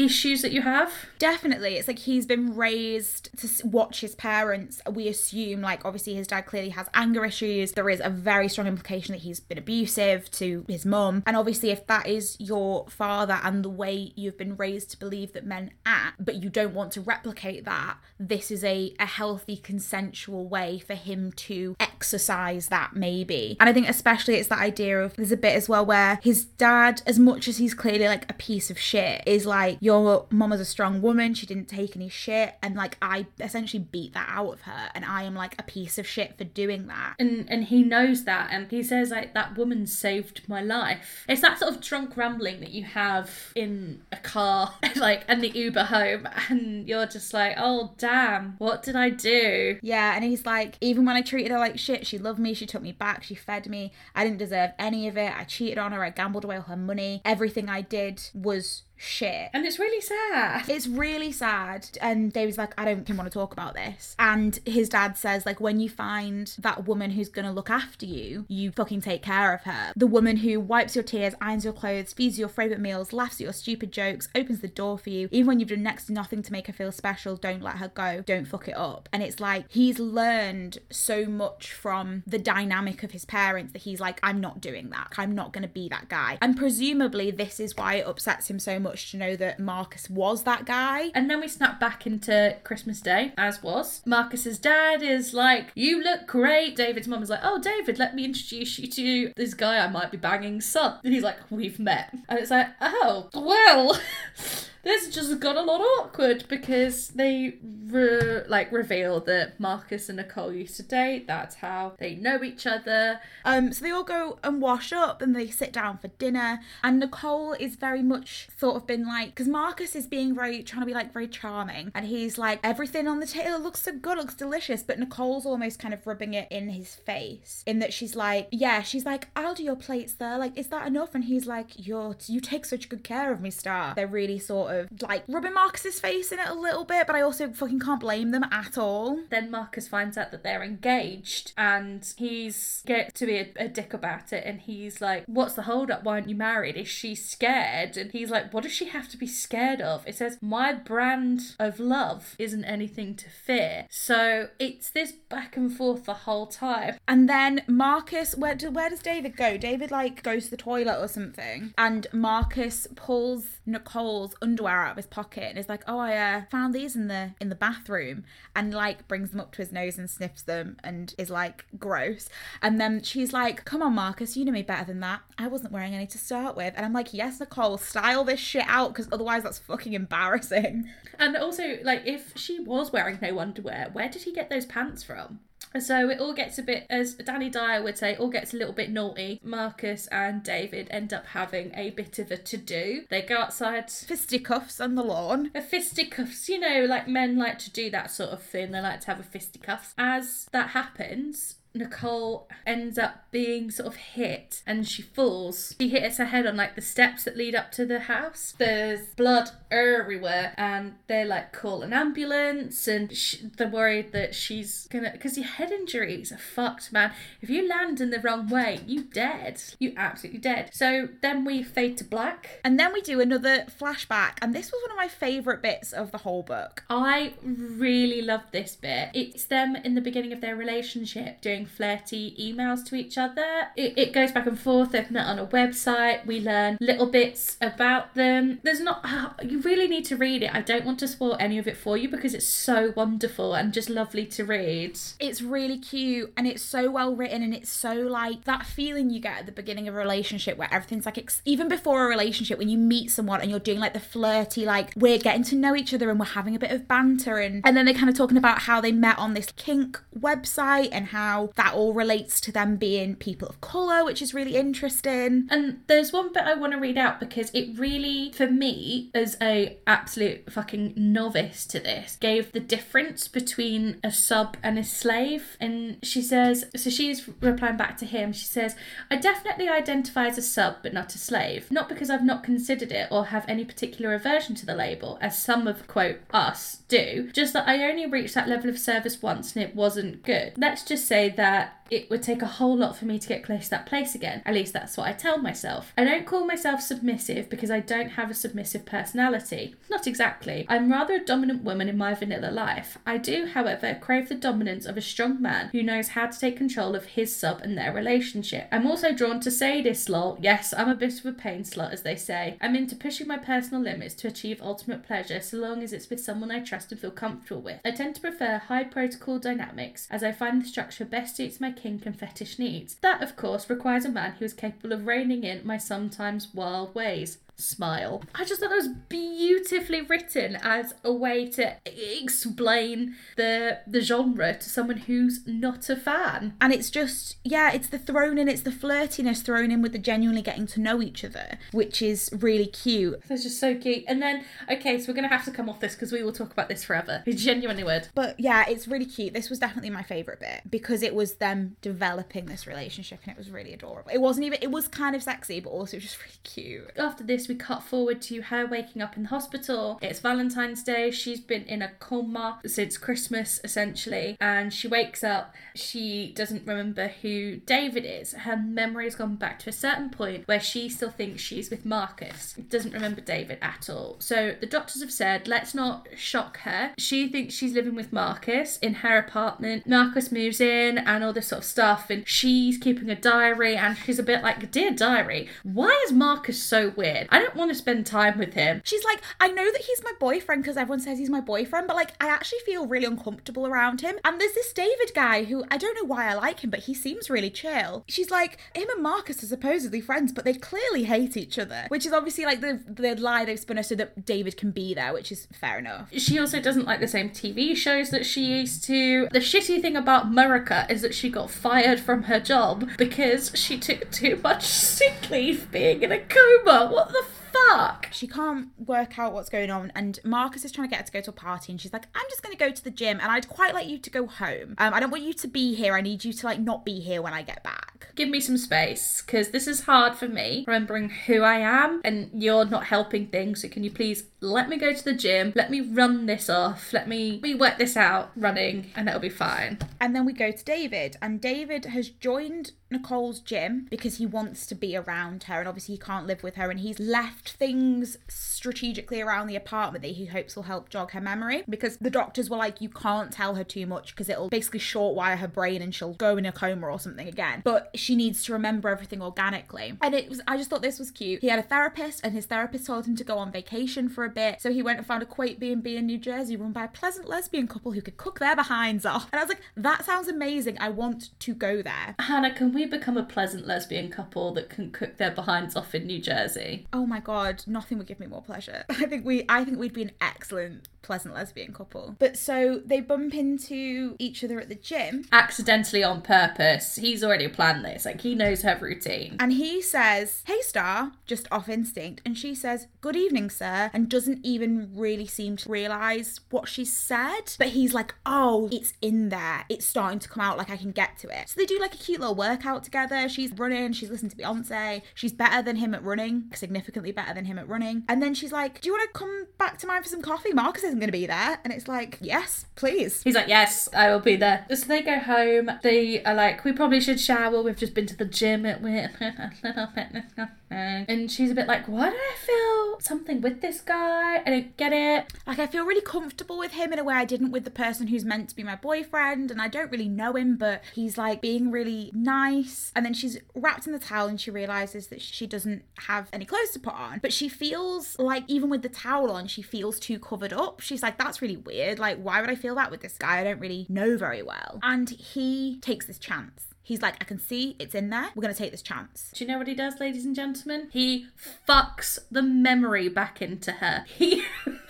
[0.00, 0.92] issues that you have.
[1.18, 4.80] Definitely, it's like he's been raised to watch his parents.
[4.90, 7.72] We assume, like, obviously, his dad clearly has anger issues.
[7.72, 11.22] There is a very strong implication that he's been abusive to his mum.
[11.26, 15.32] And obviously, if that is your father and the way you've been raised to believe
[15.34, 19.56] that men act, but you don't want to replicate that, this is a, a healthy,
[19.56, 23.56] consensual way for him to exercise that, maybe.
[23.60, 26.44] And I think, especially, it's that idea of there's a bit as well where his
[26.44, 30.50] dad, as much as he's clearly like a piece of shit, is like, your mum
[30.50, 31.34] was a strong woman.
[31.34, 32.54] She didn't take any shit.
[32.62, 34.90] And like, I essentially beat that out of her.
[34.94, 37.14] And I am like a piece of shit for doing that.
[37.18, 41.40] and and he knows that and he says like that woman saved my life it's
[41.40, 45.84] that sort of drunk rambling that you have in a car like and the uber
[45.84, 50.76] home and you're just like oh damn what did i do Yeah, and he's like,
[50.80, 53.34] even when I treated her like shit, she loved me, she took me back, she
[53.34, 53.92] fed me.
[54.14, 55.32] I didn't deserve any of it.
[55.36, 57.22] I cheated on her, I gambled away all her money.
[57.24, 59.48] Everything I did was shit.
[59.52, 61.88] and it's really sad It's really sad.
[62.00, 64.14] And David's like, I don't want to talk about this.
[64.18, 68.44] And his dad says, like, when you find that woman who's gonna look after you,
[68.48, 69.92] you fucking take care of her.
[69.96, 73.34] The woman who wipes your tears, irons your clothes, feeds you your favourite meals, laughs
[73.36, 76.12] at your stupid jokes, opens the door for you, even when you've done next to
[76.12, 78.22] nothing to make her feel special, don't let her go.
[78.26, 79.08] Don't fuck it up.
[79.12, 84.00] And it's like he's learned so much from the dynamic of his parents that he's
[84.00, 85.12] like, I'm not doing that.
[85.18, 86.38] I'm not gonna be that guy.
[86.40, 90.42] And presumably this is why it upsets him so much to know that Marcus was
[90.44, 91.10] that guy.
[91.14, 94.02] and then we snap back into Christmas Day, as was.
[94.06, 96.76] Marcus's dad is like, You look great.
[96.76, 100.10] David's mum is like, Oh, David, let me introduce you to this guy I might
[100.10, 100.98] be banging son.
[101.04, 102.12] And he's like, We've met.
[102.28, 103.98] And it's like, Oh, well.
[104.82, 107.54] This just got a lot awkward because they
[107.88, 111.26] re- like reveal that Marcus and Nicole used to date.
[111.26, 113.20] That's how they know each other.
[113.44, 116.60] Um, so they all go and wash up and they sit down for dinner.
[116.82, 120.82] And Nicole is very much sort of been like, because Marcus is being very, trying
[120.82, 121.92] to be like very charming.
[121.94, 124.82] And he's like, everything on the table looks so good, looks delicious.
[124.82, 128.82] But Nicole's almost kind of rubbing it in his face in that she's like, yeah,
[128.82, 130.38] she's like, I'll do your plates there.
[130.38, 131.14] Like, is that enough?
[131.14, 133.94] And he's like, you're, you take such good care of me, Star.
[133.94, 137.22] They're really sort of like rubbing Marcus's face in it a little bit, but I
[137.22, 139.20] also fucking can't blame them at all.
[139.30, 143.92] Then Marcus finds out that they're engaged and he's get to be a, a dick
[143.92, 146.04] about it and he's like, What's the hold up?
[146.04, 146.76] Why aren't you married?
[146.76, 147.96] Is she scared?
[147.96, 150.06] And he's like, What does she have to be scared of?
[150.06, 153.86] It says, My brand of love isn't anything to fear.
[153.90, 156.96] So it's this back and forth the whole time.
[157.06, 159.56] And then Marcus, where do, where does David go?
[159.56, 164.96] David like goes to the toilet or something, and Marcus pulls Nicole's underwear out of
[164.96, 168.24] his pocket and is like, "Oh, I uh, found these in the in the bathroom,"
[168.54, 172.28] and like brings them up to his nose and sniffs them and is like, "Gross."
[172.60, 175.22] And then she's like, "Come on, Marcus, you know me better than that.
[175.38, 178.64] I wasn't wearing any to start with." And I'm like, "Yes, Nicole, style this shit
[178.66, 180.88] out because otherwise that's fucking embarrassing."
[181.18, 185.02] And also, like, if she was wearing no underwear, where did he get those pants
[185.02, 185.40] from?
[185.78, 188.56] So it all gets a bit, as Danny Dyer would say, it all gets a
[188.56, 189.40] little bit naughty.
[189.42, 193.02] Marcus and David end up having a bit of a to do.
[193.08, 195.50] They go outside, Fisticuffs on the lawn.
[195.54, 198.72] a fisticuffs, you know, like men like to do that sort of thing.
[198.72, 199.94] They like to have a fisticuffs.
[199.96, 205.74] As that happens, Nicole ends up being sort of hit and she falls.
[205.80, 208.54] She hits her head on like the steps that lead up to the house.
[208.58, 214.88] There's blood everywhere and they like call an ambulance and sh they're worried that she's
[214.90, 218.80] gonna because your head injuries are fucked man if you land in the wrong way
[218.86, 223.20] you dead you absolutely dead so then we fade to black And then we do
[223.20, 226.84] another flashback, and this was one of my favourite bits of the whole book.
[226.90, 229.10] I really love this bit.
[229.14, 233.68] It's them in the beginning of their relationship doing flirty emails to each other.
[233.76, 234.92] It, it goes back and forth.
[234.92, 236.26] They've met on a website.
[236.26, 238.60] We learn little bits about them.
[238.62, 240.54] There's not, uh, you really need to read it.
[240.54, 243.72] I don't want to spoil any of it for you because it's so wonderful and
[243.72, 244.98] just lovely to read.
[245.18, 249.20] It's really cute and it's so well written and it's so like that feeling you
[249.20, 252.58] get at the beginning of a relationship where everything's like ex- even before a relationship
[252.58, 255.74] when you meet someone and you're doing like the flirty like we're getting to know
[255.76, 258.16] each other and we're having a bit of banter and and then they're kind of
[258.16, 262.52] talking about how they met on this kink website and how that all relates to
[262.52, 265.46] them being people of color which is really interesting.
[265.50, 269.36] And there's one bit I want to read out because it really, for me, as
[269.40, 275.56] a absolute fucking novice to this, gave the difference between a sub and a slave.
[275.60, 278.32] And she says, so she's replying back to him.
[278.32, 278.76] She says,
[279.10, 281.70] I definitely identify as a sub, but not a slave.
[281.70, 285.40] Not because I've not considered it or have any particular aversion to the label, as
[285.40, 287.30] some of quote us do.
[287.32, 290.54] Just that I only reached that level of service once and it wasn't good.
[290.56, 293.64] Let's just say that it would take a whole lot for me to get close
[293.64, 294.42] to that place again.
[294.46, 295.92] At least that's what I tell myself.
[295.98, 299.74] I don't call myself submissive because I don't have a submissive personality.
[299.90, 300.66] Not exactly.
[300.68, 302.98] I'm rather a dominant woman in my vanilla life.
[303.04, 306.56] I do, however, crave the dominance of a strong man who knows how to take
[306.56, 308.68] control of his sub and their relationship.
[308.70, 310.38] I'm also drawn to sadist lol.
[310.40, 312.56] Yes, I'm a bit of a pain slut, as they say.
[312.60, 316.20] I'm into pushing my personal limits to achieve ultimate pleasure so long as it's with
[316.20, 317.80] someone I trust and feel comfortable with.
[317.84, 321.72] I tend to prefer high protocol dynamics as I find the structure best suits my
[321.82, 322.96] kink and fetish needs.
[322.96, 326.94] That, of course, requires a man who is capable of reining in my sometimes wild
[326.94, 327.38] ways.
[327.60, 328.22] Smile.
[328.34, 334.54] I just thought that was beautifully written as a way to explain the the genre
[334.54, 336.54] to someone who's not a fan.
[336.60, 339.98] And it's just, yeah, it's the thrown in, it's the flirtiness thrown in with the
[339.98, 343.22] genuinely getting to know each other, which is really cute.
[343.28, 344.04] That's just so cute.
[344.08, 346.52] And then, okay, so we're gonna have to come off this because we will talk
[346.52, 347.22] about this forever.
[347.26, 348.08] We genuinely would.
[348.14, 349.32] But yeah, it's really cute.
[349.32, 353.38] This was definitely my favourite bit because it was them developing this relationship and it
[353.38, 354.10] was really adorable.
[354.12, 356.90] It wasn't even, it was kind of sexy, but also just really cute.
[356.98, 359.98] After this, we cut forward to her waking up in the hospital.
[360.00, 361.10] It's Valentine's Day.
[361.10, 365.52] She's been in a coma since Christmas, essentially, and she wakes up.
[365.74, 368.32] She doesn't remember who David is.
[368.32, 371.84] Her memory has gone back to a certain point where she still thinks she's with
[371.84, 372.54] Marcus.
[372.68, 374.16] Doesn't remember David at all.
[374.20, 376.92] So the doctors have said, let's not shock her.
[376.98, 379.88] She thinks she's living with Marcus in her apartment.
[379.88, 383.96] Marcus moves in and all this sort of stuff, and she's keeping a diary, and
[383.96, 387.26] she's a bit like, Dear diary, why is Marcus so weird?
[387.30, 388.82] I don't want to spend time with him.
[388.84, 391.96] She's like, I know that he's my boyfriend because everyone says he's my boyfriend, but
[391.96, 394.16] like, I actually feel really uncomfortable around him.
[394.24, 396.94] And there's this David guy who I don't know why I like him, but he
[396.94, 398.04] seems really chill.
[398.08, 402.06] She's like, him and Marcus are supposedly friends, but they clearly hate each other, which
[402.06, 405.12] is obviously like the, the lie they've spun us so that David can be there,
[405.12, 406.08] which is fair enough.
[406.16, 409.28] She also doesn't like the same TV shows that she used to.
[409.30, 413.78] The shitty thing about Murica is that she got fired from her job because she
[413.78, 416.88] took too much sick leave being in a coma.
[416.90, 417.19] What the
[417.52, 418.08] fuck?
[418.12, 421.12] She can't work out what's going on, and Marcus is trying to get her to
[421.12, 423.18] go to a party, and she's like, "I'm just going to go to the gym,
[423.20, 424.74] and I'd quite like you to go home.
[424.78, 425.94] Um, I don't want you to be here.
[425.94, 428.56] I need you to like not be here when I get back." Give me some
[428.56, 433.26] space because this is hard for me remembering who I am and you're not helping
[433.28, 433.62] things.
[433.62, 435.52] So, can you please let me go to the gym?
[435.54, 436.92] Let me run this off.
[436.92, 439.78] Let me, we work this out running and it'll be fine.
[440.00, 444.66] And then we go to David, and David has joined Nicole's gym because he wants
[444.66, 448.16] to be around her, and obviously he can't live with her, and he's left things
[448.28, 452.50] strategically around the apartment that he hopes will help jog her memory because the doctors
[452.50, 455.82] were like, you can't tell her too much because it'll basically short wire her brain
[455.82, 457.62] and she'll go in a coma or something again.
[457.64, 460.40] But she needs to remember everything organically, and it was.
[460.46, 461.40] I just thought this was cute.
[461.40, 464.28] He had a therapist, and his therapist told him to go on vacation for a
[464.28, 466.88] bit, so he went and found a quaint B&B in New Jersey run by a
[466.88, 469.28] pleasant lesbian couple who could cook their behinds off.
[469.32, 470.76] And I was like, that sounds amazing.
[470.80, 472.14] I want to go there.
[472.18, 476.06] Hannah, can we become a pleasant lesbian couple that can cook their behinds off in
[476.06, 476.86] New Jersey?
[476.92, 477.29] Oh my god,
[477.66, 478.84] nothing would give me more pleasure.
[478.90, 482.16] I think we I think we'd be an excellent pleasant lesbian couple.
[482.18, 486.96] But so they bump into each other at the gym Accidentally on purpose.
[486.96, 488.04] He's already planned this.
[488.04, 489.36] Like he knows her routine.
[489.40, 494.08] and he says, "Hey Star," just off instinct, and she says, "Good evening, sir," and
[494.08, 497.54] doesn't even really seem to realize what she said.
[497.58, 499.64] But he's like, "Oh, it's in there.
[499.68, 501.94] It's starting to come out like I can get to it." So they do like
[501.94, 503.28] a cute little workout together.
[503.28, 505.02] She's running, she's listening to Beyonce.
[505.14, 508.04] She's better than him at running, significantly better than him at running.
[508.08, 510.52] And then she's like, "Do you want to come back to mine for some coffee?
[510.52, 514.10] Marcus isn't going to be there." And it's like, "Yes, please." He's like, yes, I
[514.10, 514.66] will be there.
[514.74, 515.70] So they go home.
[515.82, 517.62] They are like, we probably should shower.
[517.62, 518.62] We've just been to the gym.
[518.62, 520.48] We're a little.
[520.70, 521.04] Mm.
[521.08, 524.38] And she's a bit like, why do I feel something with this guy?
[524.38, 525.32] I don't get it.
[525.46, 528.06] Like I feel really comfortable with him in a way I didn't with the person
[528.06, 531.40] who's meant to be my boyfriend and I don't really know him but he's like
[531.40, 532.92] being really nice.
[532.94, 536.44] And then she's wrapped in the towel and she realizes that she doesn't have any
[536.44, 537.18] clothes to put on.
[537.20, 540.80] But she feels like even with the towel on she feels too covered up.
[540.80, 541.98] She's like that's really weird.
[541.98, 543.40] Like why would I feel that with this guy?
[543.40, 544.78] I don't really know very well.
[544.82, 548.30] And he takes this chance He's like, I can see it's in there.
[548.34, 549.30] We're going to take this chance.
[549.34, 550.88] Do you know what he does, ladies and gentlemen?
[550.92, 551.26] He
[551.68, 554.04] fucks the memory back into her.
[554.18, 554.42] He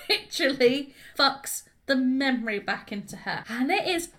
[0.08, 3.44] literally fucks the memory back into her.
[3.48, 4.10] And it is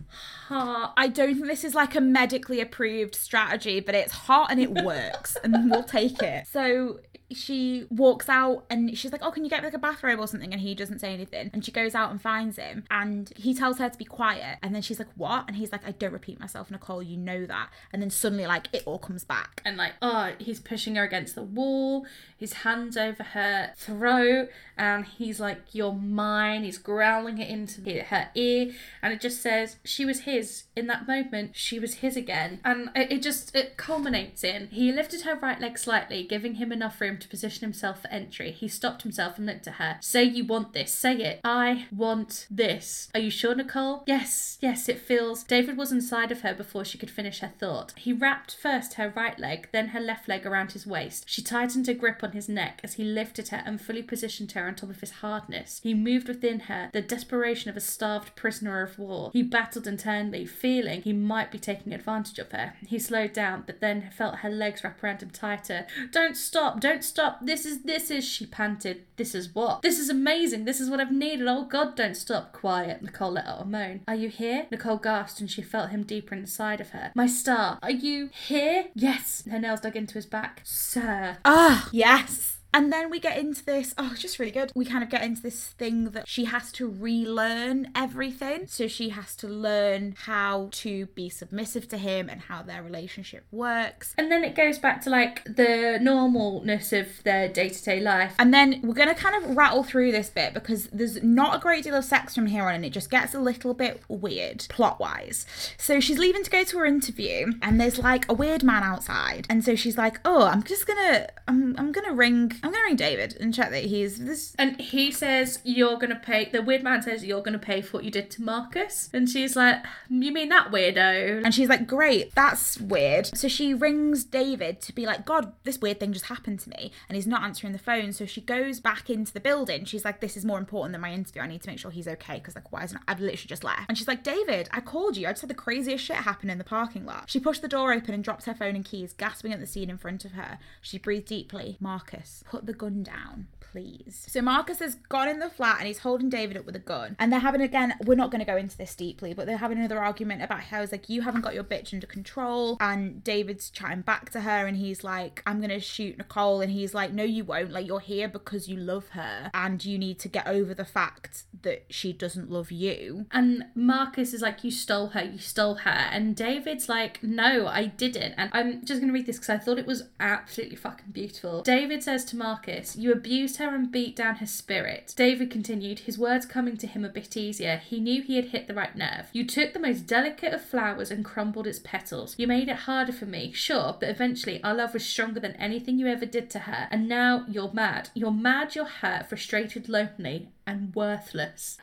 [0.47, 0.91] hard.
[0.97, 4.71] I don't think this is like a medically approved strategy, but it's hot and it
[4.71, 6.47] works, and we'll take it.
[6.47, 6.99] So
[7.35, 10.27] she walks out and she's like, Oh, can you get me like a bathrobe or
[10.27, 10.51] something?
[10.51, 11.49] And he doesn't say anything.
[11.53, 14.57] And she goes out and finds him and he tells her to be quiet.
[14.61, 15.45] And then she's like, What?
[15.47, 17.69] And he's like, I don't repeat myself, Nicole, you know that.
[17.93, 19.61] And then suddenly, like, it all comes back.
[19.65, 22.05] And like, oh, he's pushing her against the wall,
[22.37, 26.63] his hands over her throat, and he's like, You're mine.
[26.63, 28.71] He's growling it into her ear,
[29.01, 30.63] and it just says, She was his.
[30.75, 32.59] In that moment, she was his again.
[32.63, 36.71] And it, it just it culminates in he lifted her right leg slightly, giving him
[36.71, 38.51] enough room to position himself for entry.
[38.51, 39.97] He stopped himself and looked at her.
[40.01, 40.93] Say you want this.
[40.93, 41.39] Say it.
[41.43, 43.09] I want this.
[43.13, 44.03] Are you sure, Nicole?
[44.05, 45.43] Yes, yes, it feels.
[45.43, 47.93] David was inside of her before she could finish her thought.
[47.97, 51.23] He wrapped first her right leg, then her left leg around his waist.
[51.27, 54.67] She tightened her grip on his neck as he lifted her and fully positioned her
[54.67, 55.79] on top of his hardness.
[55.83, 59.29] He moved within her, the desperation of a starved prisoner of war.
[59.33, 62.73] He battled internally, feeling he might be taking advantage of her.
[62.85, 65.85] He slowed down, but then felt her legs wrap around him tighter.
[66.11, 67.45] Don't stop, don't stop.
[67.45, 69.03] This is, this is, she panted.
[69.17, 69.81] This is what?
[69.81, 70.65] This is amazing.
[70.65, 71.47] This is what I've needed.
[71.47, 72.53] Oh God, don't stop.
[72.53, 73.01] Quiet.
[73.01, 74.01] Nicole let out a moan.
[74.07, 74.67] Are you here?
[74.71, 77.11] Nicole gasped and she felt him deeper inside of her.
[77.15, 78.85] My star, are you here?
[78.95, 79.43] Yes.
[79.49, 80.61] Her nails dug into his back.
[80.63, 81.37] Sir.
[81.45, 82.57] Ah, yes.
[82.73, 84.71] And then we get into this, oh, it's just really good.
[84.75, 88.67] We kind of get into this thing that she has to relearn everything.
[88.67, 93.45] So she has to learn how to be submissive to him and how their relationship
[93.51, 94.13] works.
[94.17, 98.35] And then it goes back to like the normalness of their day to day life.
[98.39, 101.59] And then we're going to kind of rattle through this bit because there's not a
[101.59, 104.65] great deal of sex from here on and it just gets a little bit weird
[104.69, 105.45] plot wise.
[105.77, 109.45] So she's leaving to go to her interview and there's like a weird man outside.
[109.49, 112.71] And so she's like, oh, I'm just going to, I'm, I'm going to ring I'm
[112.71, 114.55] gonna ring David and check that he's this.
[114.57, 116.49] And he says, You're gonna pay.
[116.49, 119.09] The weird man says, You're gonna pay for what you did to Marcus.
[119.13, 121.43] And she's like, You mean that weirdo?
[121.43, 123.35] And she's like, Great, that's weird.
[123.37, 126.91] So she rings David to be like, God, this weird thing just happened to me.
[127.09, 128.13] And he's not answering the phone.
[128.13, 129.85] So she goes back into the building.
[129.85, 131.41] She's like, This is more important than my interview.
[131.41, 132.35] I need to make sure he's okay.
[132.35, 133.83] Because, like, why isn't I've literally just left.
[133.89, 135.27] And she's like, David, I called you.
[135.27, 137.29] I just had the craziest shit happen in the parking lot.
[137.29, 139.89] She pushed the door open and dropped her phone and keys, gasping at the scene
[139.89, 140.59] in front of her.
[140.81, 141.77] She breathed deeply.
[141.79, 144.25] Marcus, put the gun down, please.
[144.27, 147.15] So Marcus has gone in the flat and he's holding David up with a gun.
[147.19, 149.77] And they're having again, we're not going to go into this deeply, but they're having
[149.77, 152.77] another argument about how it's like, you haven't got your bitch under control.
[152.79, 156.61] And David's chatting back to her and he's like, I'm going to shoot Nicole.
[156.61, 157.71] And he's like, no, you won't.
[157.71, 161.43] Like, you're here because you love her and you need to get over the fact
[161.63, 163.25] that she doesn't love you.
[163.31, 165.89] And Marcus is like, You stole her, you stole her.
[165.89, 168.33] And David's like, No, I didn't.
[168.37, 171.61] And I'm just going to read this because I thought it was absolutely fucking beautiful.
[171.61, 175.13] David says to Marcus, You abused her and beat down her spirit.
[175.15, 177.77] David continued, his words coming to him a bit easier.
[177.77, 179.27] He knew he had hit the right nerve.
[179.33, 182.35] You took the most delicate of flowers and crumbled its petals.
[182.37, 185.97] You made it harder for me, sure, but eventually our love was stronger than anything
[185.99, 186.87] you ever did to her.
[186.91, 188.09] And now you're mad.
[188.13, 191.77] You're mad, you're hurt, frustrated, lonely, and worthless.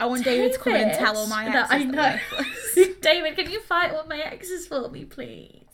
[0.00, 1.66] I want David, to come in and tell all my exes.
[1.70, 2.18] I know.
[3.00, 5.69] David, can you fight all my exes for me, please?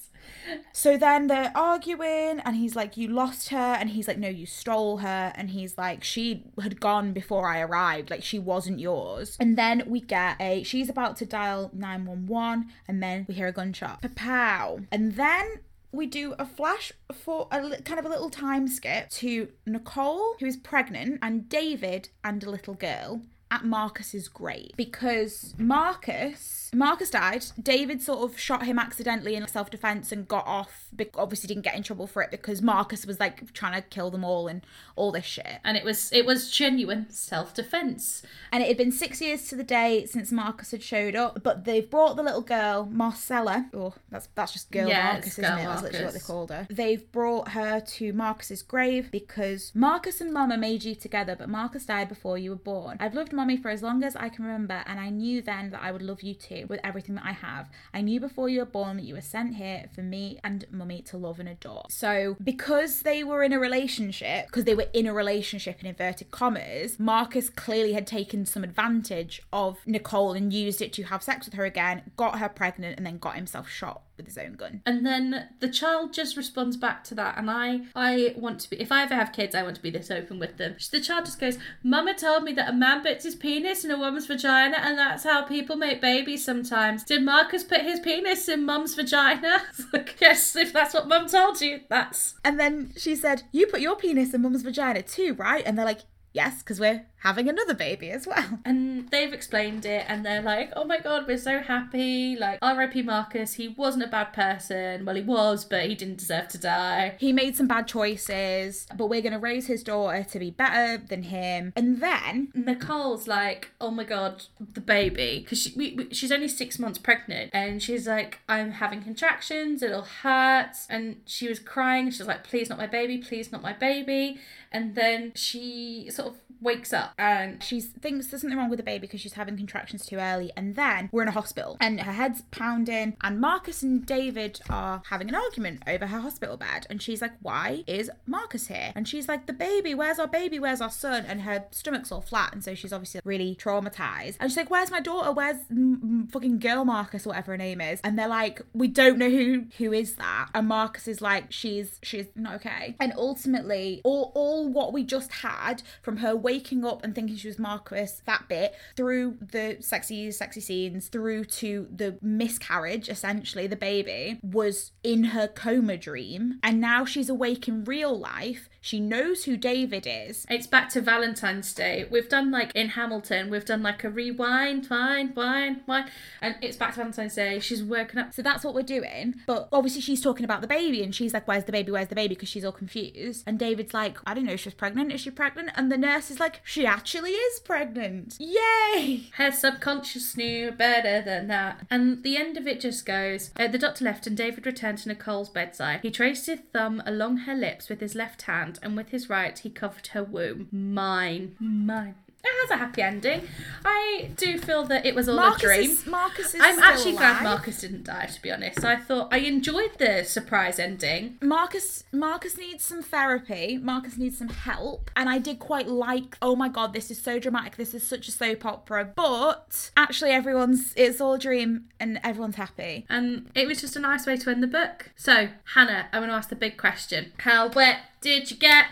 [0.72, 3.76] So then they're arguing, and he's like, You lost her.
[3.78, 5.32] And he's like, No, you stole her.
[5.34, 8.10] And he's like, She had gone before I arrived.
[8.10, 9.36] Like, she wasn't yours.
[9.40, 13.52] And then we get a, she's about to dial 911, and then we hear a
[13.52, 14.04] gunshot.
[14.14, 14.80] Pow.
[14.90, 15.60] And then
[15.92, 20.46] we do a flash for a kind of a little time skip to Nicole, who
[20.46, 27.44] is pregnant, and David and a little girl at Marcus's grave because Marcus Marcus died.
[27.60, 30.88] David sort of shot him accidentally in self-defense and got off.
[31.14, 34.24] Obviously didn't get in trouble for it because Marcus was like trying to kill them
[34.24, 34.62] all and
[34.96, 35.58] all this shit.
[35.64, 38.22] And it was it was genuine self defense.
[38.50, 41.64] And it had been six years to the day since Marcus had showed up, but
[41.64, 43.68] they've brought the little girl, Marcella.
[43.72, 45.64] Oh, that's that's just girl Yeah, Marcus, isn't it?
[45.64, 46.66] That's literally what they called her.
[46.68, 51.86] They've brought her to Marcus's grave because Marcus and Mama made you together, but Marcus
[51.86, 52.96] died before you were born.
[53.00, 55.82] I've loved Mommy for as long as I can remember, and I knew then that
[55.82, 57.70] I would love you too with everything that I have.
[57.92, 61.02] I knew before you were born that you were sent here for me and Mummy
[61.02, 61.86] to love and adore.
[61.90, 66.30] So because they were in a relationship, because they were in a relationship in inverted
[66.30, 71.46] commas, Marcus clearly had taken some advantage of Nicole and used it to have sex
[71.46, 74.82] with her again, got her pregnant, and then got himself shot with his own gun.
[74.86, 78.80] And then the child just responds back to that, and I, I want to be.
[78.80, 80.76] If I ever have kids, I want to be this open with them.
[80.90, 83.98] The child just goes, "Mama told me that a man puts his penis in a
[83.98, 87.04] woman's vagina, and that's how people make babies sometimes.
[87.04, 89.62] Did Marcus put his penis in Mum's vagina?
[89.92, 93.80] Like, yes, if that's what Mum told you, that's." And then she said, You put
[93.80, 95.62] your penis in mum's vagina too, right?
[95.66, 96.00] And they're like,
[96.36, 98.60] Yes, because we're having another baby as well.
[98.66, 103.02] And they've explained it, and they're like, "Oh my god, we're so happy!" Like, R.I.P.
[103.02, 103.54] Marcus.
[103.54, 105.06] He wasn't a bad person.
[105.06, 107.14] Well, he was, but he didn't deserve to die.
[107.18, 111.02] He made some bad choices, but we're going to raise his daughter to be better
[111.02, 111.72] than him.
[111.74, 116.48] And then Nicole's like, oh my god, the baby, because she, we, we, she's only
[116.48, 122.10] six months pregnant, and she's like, I'm having contractions, it'll hurt, and she was crying.
[122.10, 124.38] She's like, please not my baby, please not my baby,
[124.72, 128.82] and then she sort of wakes up and she thinks there's something wrong with the
[128.82, 130.52] baby because she's having contractions too early.
[130.56, 133.16] And then we're in a hospital and her head's pounding.
[133.22, 136.86] And Marcus and David are having an argument over her hospital bed.
[136.90, 138.92] And she's like, Why is Marcus here?
[138.94, 140.58] And she's like, The baby, where's our baby?
[140.58, 141.24] Where's our son?
[141.26, 142.52] And her stomach's all flat.
[142.52, 144.36] And so she's obviously really traumatized.
[144.40, 145.32] And she's like, Where's my daughter?
[145.32, 148.00] Where's mm, fucking girl Marcus, whatever her name is?
[148.02, 150.48] And they're like, We don't know who who is that.
[150.54, 152.96] And Marcus is like, She's she's not okay.
[153.00, 157.36] And ultimately, all all what we just had from from her waking up and thinking
[157.36, 163.66] she was Marcus, that bit, through the sexy, sexy scenes, through to the miscarriage, essentially,
[163.66, 166.58] the baby, was in her coma dream.
[166.62, 168.68] And now she's awake in real life.
[168.86, 170.46] She knows who David is.
[170.48, 172.06] It's back to Valentine's Day.
[172.08, 176.08] We've done like in Hamilton, we've done like a rewind, wind, wind, wind,
[176.40, 177.58] and it's back to Valentine's Day.
[177.58, 178.32] She's working up.
[178.32, 179.34] So that's what we're doing.
[179.44, 181.90] But obviously, she's talking about the baby and she's like, Where's the baby?
[181.90, 182.36] Where's the baby?
[182.36, 183.42] Because she's all confused.
[183.44, 185.10] And David's like, I don't know, she's pregnant.
[185.10, 185.70] Is she pregnant?
[185.74, 188.36] And the nurse is like, She actually is pregnant.
[188.38, 189.30] Yay!
[189.32, 191.84] Her subconscious knew better than that.
[191.90, 195.08] And the end of it just goes uh, The doctor left and David returned to
[195.08, 196.02] Nicole's bedside.
[196.02, 199.58] He traced his thumb along her lips with his left hand and with his right
[199.58, 200.68] he covered her womb.
[200.70, 201.56] Mine.
[201.58, 202.14] Mine.
[202.46, 203.42] It has a happy ending.
[203.84, 205.90] I do feel that it was all Marcus a dream.
[205.90, 207.42] is, Marcus is I'm actually glad.
[207.42, 208.84] Marcus didn't die, to be honest.
[208.84, 211.38] I thought I enjoyed the surprise ending.
[211.40, 213.78] Marcus Marcus needs some therapy.
[213.78, 215.10] Marcus needs some help.
[215.16, 217.76] And I did quite like, oh my god, this is so dramatic.
[217.76, 219.12] This is such a soap opera.
[219.14, 223.06] But actually everyone's it's all a dream and everyone's happy.
[223.08, 225.10] And it was just a nice way to end the book.
[225.16, 227.32] So, Hannah, I'm going to ask the big question.
[227.38, 228.86] How wet did you get?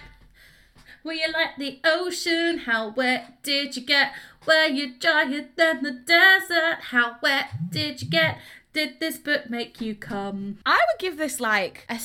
[1.04, 2.58] Were you like the ocean?
[2.64, 4.12] How wet did you get?
[4.46, 6.78] Were you drier than the desert?
[6.84, 8.38] How wet did you get?
[8.72, 10.56] Did this book make you come?
[10.64, 11.98] I would give this like a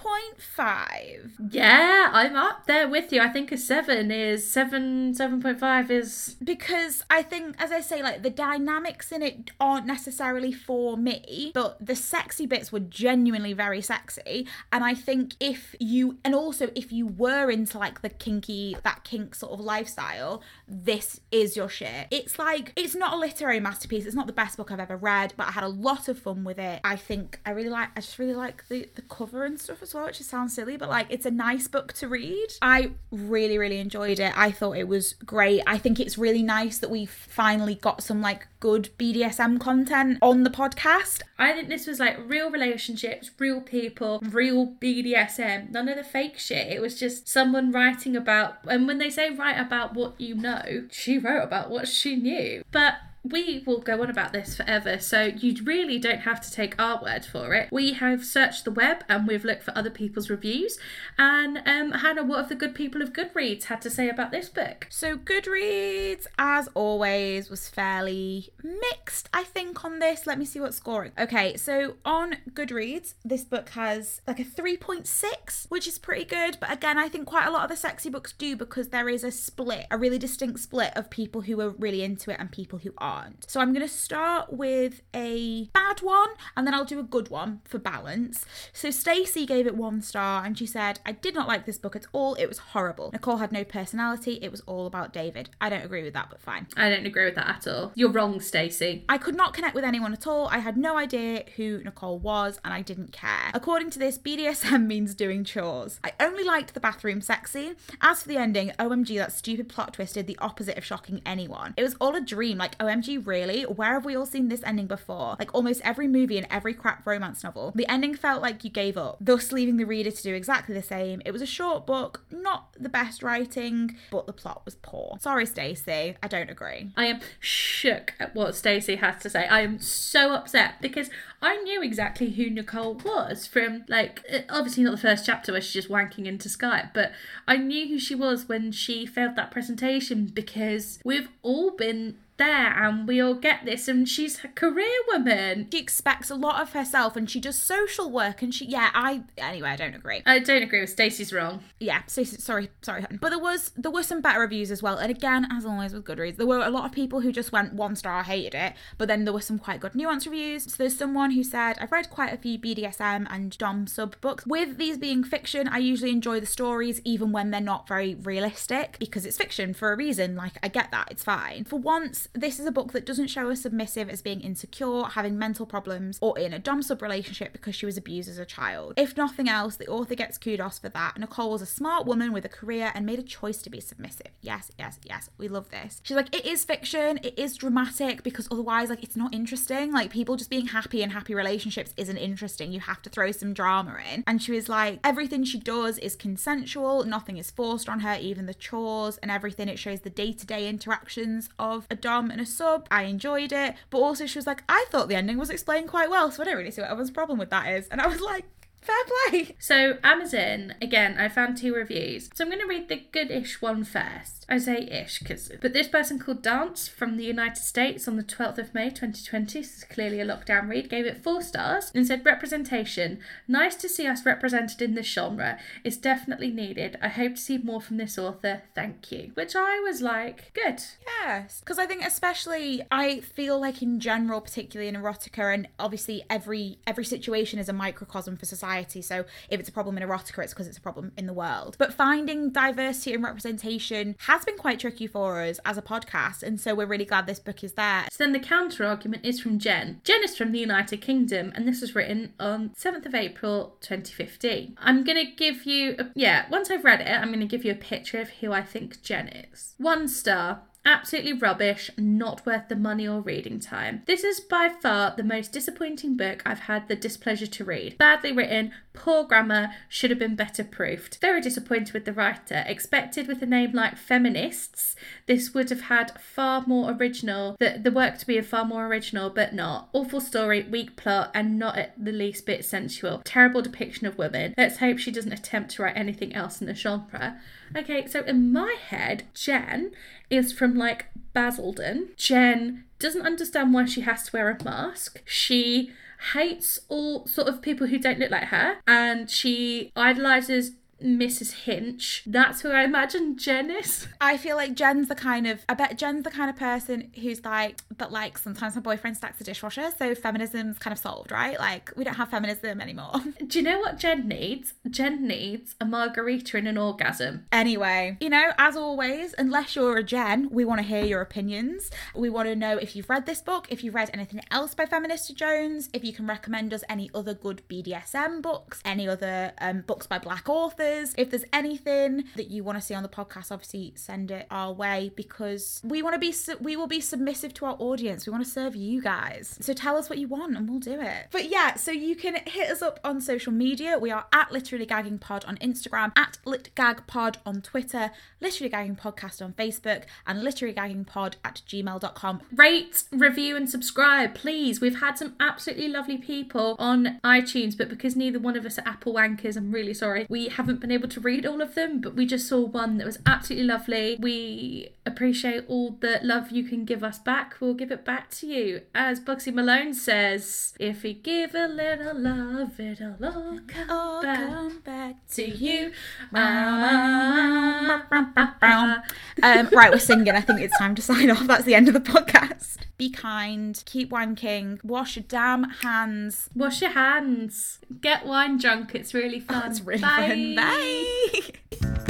[0.00, 1.30] 7.5.
[1.50, 3.20] Yeah, I'm up there with you.
[3.20, 7.80] I think a seven is seven, seven point five is because I think, as I
[7.80, 12.80] say, like the dynamics in it aren't necessarily for me, but the sexy bits were
[12.80, 14.46] genuinely very sexy.
[14.72, 19.04] And I think if you, and also if you were into like the kinky, that
[19.04, 22.06] kink sort of lifestyle, this is your shit.
[22.10, 25.34] It's like, it's not a literary masterpiece, it's not the best book I've ever read,
[25.36, 26.80] but I had a lot of fun with it.
[26.84, 29.89] I think I really like, I just really like the, the cover and stuff as
[29.94, 32.48] well, which sounds silly, but like it's a nice book to read.
[32.62, 34.36] I really, really enjoyed it.
[34.36, 35.62] I thought it was great.
[35.66, 40.44] I think it's really nice that we finally got some like good BDSM content on
[40.44, 41.22] the podcast.
[41.38, 46.38] I think this was like real relationships, real people, real BDSM, none of the fake
[46.38, 46.68] shit.
[46.68, 50.86] It was just someone writing about, and when they say write about what you know,
[50.90, 52.62] she wrote about what she knew.
[52.70, 56.80] But we will go on about this forever, so you really don't have to take
[56.80, 57.68] our word for it.
[57.70, 60.78] We have searched the web and we've looked for other people's reviews.
[61.18, 64.48] And um, Hannah, what have the good people of Goodreads had to say about this
[64.48, 64.86] book?
[64.88, 70.26] So Goodreads, as always, was fairly mixed, I think, on this.
[70.26, 71.12] Let me see what scoring.
[71.18, 76.56] Okay, so on Goodreads, this book has like a 3.6, which is pretty good.
[76.58, 79.24] But again, I think quite a lot of the sexy books do because there is
[79.24, 82.78] a split, a really distinct split of people who are really into it and people
[82.78, 83.50] who aren't.
[83.50, 87.28] So I'm going to start with a bad one and then I'll do a good
[87.28, 88.44] one for balance.
[88.72, 91.96] So Stacey gave it one star and she said, I did not like this book
[91.96, 92.34] at all.
[92.34, 93.10] It was horrible.
[93.12, 94.38] Nicole had no personality.
[94.42, 95.50] It was all about David.
[95.60, 96.68] I don't agree with that, but fine.
[96.76, 97.90] I don't agree with that at all.
[97.96, 99.04] You're wrong, Stacey.
[99.08, 100.46] I could not connect with anyone at all.
[100.48, 103.50] I had no idea who Nicole was and I didn't care.
[103.52, 105.98] According to this, BDSM means doing chores.
[106.04, 107.74] I only liked the bathroom sex scene.
[108.00, 111.74] As for the ending, OMG, that stupid plot twisted the opposite of shocking anyone.
[111.76, 112.58] It was all a dream.
[112.58, 113.62] Like, OMG, really?
[113.62, 115.36] Where have we all seen this ending before?
[115.38, 117.72] Like, almost every movie and every crap romance novel.
[117.74, 120.82] The ending felt like you gave up, thus leaving the reader to do exactly the
[120.82, 121.22] same.
[121.24, 125.18] It was a short book, not the best writing, but the plot was poor.
[125.20, 126.16] Sorry, Stacey.
[126.22, 126.90] I don't agree.
[126.96, 129.46] I am shook at what Stacey has to say.
[129.46, 131.10] I am so upset because
[131.42, 135.60] I knew exactly who Nicole was from, like, uh, obviously not the first chapter where
[135.60, 137.12] she's just wanking into Skype, but
[137.48, 142.72] I knew who she was when she failed that presentation because we've all been there
[142.82, 145.68] and we all get this and she's a career woman.
[145.70, 149.22] She expects a lot of herself and she does social work and she, yeah, I,
[149.36, 150.22] anyway, I don't agree.
[150.26, 151.60] I don't agree with Stacey's wrong.
[151.78, 154.96] yeah, so sorry, sorry, but there was there were some better reviews as well.
[154.96, 157.74] And again, as always with Goodreads, there were a lot of people who just went
[157.74, 160.64] one star, hated it, but then there were some quite good nuance reviews.
[160.64, 164.46] So there's someone who said, I've read quite a few BDSM and Dom sub books.
[164.46, 168.96] With these being fiction, I usually enjoy the stories even when they're not very realistic
[168.98, 170.36] because it's fiction for a reason.
[170.36, 171.64] Like I get that, it's fine.
[171.64, 175.38] For once, this is a book that doesn't show a submissive as being insecure, having
[175.38, 178.94] mental problems, or in a Dom sub relationship because she was abused as a child.
[178.96, 181.18] If nothing else, the author gets kudos for that.
[181.18, 184.28] Nicole was a smart woman with a career and made a choice to be submissive.
[184.40, 185.30] Yes, yes, yes.
[185.38, 186.00] We love this.
[186.04, 189.92] She's like, it is fiction, it is dramatic because otherwise, like, it's not interesting.
[189.92, 192.72] Like, people just being happy in happy relationships isn't interesting.
[192.72, 194.22] You have to throw some drama in.
[194.26, 198.46] And she was like, everything she does is consensual, nothing is forced on her, even
[198.46, 199.68] the chores and everything.
[199.68, 202.88] It shows the day to day interactions of a Dom and a sub.
[202.90, 203.76] I enjoyed it.
[203.90, 206.46] But also, she was like, I thought the ending was explained quite well, so I
[206.46, 207.86] don't really see what everyone's problem with that is.
[207.86, 208.44] And I was like,
[208.80, 208.96] Fair
[209.28, 209.56] play.
[209.58, 212.30] So, Amazon, again, I found two reviews.
[212.34, 214.46] So, I'm going to read the good-ish one first.
[214.48, 215.52] I say ish, because.
[215.60, 219.58] But this person called Dance from the United States on the 12th of May 2020,
[219.60, 223.20] this is clearly a lockdown read, gave it four stars and said, Representation.
[223.46, 225.58] Nice to see us represented in this genre.
[225.84, 226.98] It's definitely needed.
[227.02, 228.62] I hope to see more from this author.
[228.74, 229.32] Thank you.
[229.34, 230.82] Which I was like, good.
[231.22, 236.24] Yes, because I think especially I feel like in general, particularly in erotica, and obviously
[236.30, 238.69] every every situation is a microcosm for society.
[239.02, 241.76] So if it's a problem in erotica, it's because it's a problem in the world.
[241.78, 246.60] But finding diversity and representation has been quite tricky for us as a podcast, and
[246.60, 248.06] so we're really glad this book is there.
[248.10, 250.00] So then the counter argument is from Jen.
[250.04, 254.76] Jen is from the United Kingdom, and this was written on 7th of April 2015.
[254.80, 257.64] I'm going to give you, a, yeah, once I've read it, I'm going to give
[257.64, 259.74] you a picture of who I think Jen is.
[259.78, 260.62] One star.
[260.84, 264.02] Absolutely rubbish, not worth the money or reading time.
[264.06, 267.98] This is by far the most disappointing book I've had the displeasure to read.
[267.98, 271.18] Badly written, poor grammar, should have been better proofed.
[271.20, 272.64] Very disappointed with the writer.
[272.66, 274.94] Expected with a name like Feminista,
[275.26, 279.28] this would have had far more original, the, the work to be far more original,
[279.28, 279.90] but not.
[279.92, 283.20] Awful story, weak plot, and not at the least bit sensual.
[283.24, 284.54] Terrible depiction of women.
[284.56, 287.38] Let's hope she doesn't attempt to write anything else in the genre.
[287.76, 289.92] Okay, so in my head, Jen
[290.28, 292.08] is from like Basildon.
[292.16, 295.22] Jen doesn't understand why she has to wear a mask.
[295.24, 295.92] She
[296.32, 300.72] hates all sort of people who don't look like her and she idolizes
[301.02, 301.52] Mrs.
[301.64, 302.22] Hinch.
[302.26, 304.06] That's who I imagine Jen is.
[304.20, 307.44] I feel like Jen's the kind of I bet Jen's the kind of person who's
[307.44, 311.58] like, but like sometimes my boyfriend stacks the dishwasher, so feminism's kind of solved, right?
[311.58, 313.12] Like we don't have feminism anymore.
[313.46, 314.74] Do you know what Jen needs?
[314.88, 317.46] Jen needs a margarita and an orgasm.
[317.52, 321.90] Anyway, you know, as always, unless you're a Jen, we want to hear your opinions.
[322.14, 324.86] We want to know if you've read this book, if you've read anything else by
[324.86, 329.82] Feminista Jones, if you can recommend us any other good BDSM books, any other um,
[329.82, 330.89] books by black authors.
[330.90, 334.72] If there's anything that you want to see on the podcast, obviously send it our
[334.72, 338.26] way because we want to be su- we will be submissive to our audience.
[338.26, 339.56] We want to serve you guys.
[339.60, 341.28] So tell us what you want and we'll do it.
[341.30, 343.98] But yeah, so you can hit us up on social media.
[343.98, 348.10] We are at Literally Gagging Pod on Instagram, at LitGagPod on Twitter,
[348.40, 352.40] Literally Gagging Podcast on Facebook, and Literally Gagging Pod at gmail.com.
[352.54, 354.80] Rate, review, and subscribe, please.
[354.80, 358.86] We've had some absolutely lovely people on iTunes, but because neither one of us are
[358.86, 360.26] Apple wankers, I'm really sorry.
[360.28, 363.06] We haven't been able to read all of them, but we just saw one that
[363.06, 364.16] was absolutely lovely.
[364.20, 367.56] We appreciate all the love you can give us back.
[367.60, 368.82] We'll give it back to you.
[368.94, 374.48] As Bugsy Malone says, if we give a little love, it'll all come, All back,
[374.48, 375.92] come back to you.
[379.42, 380.34] Um, right, we're singing.
[380.34, 381.46] I think it's time to sign off.
[381.46, 382.76] That's the end of the podcast.
[382.98, 386.50] Be kind, keep wanking, wash your damn hands.
[386.54, 387.78] Wash your hands.
[388.00, 388.94] Get wine drunk.
[388.94, 389.70] It's really fun.
[389.70, 390.28] It's really Bye.
[390.28, 390.54] fun.
[390.70, 391.40] Bye.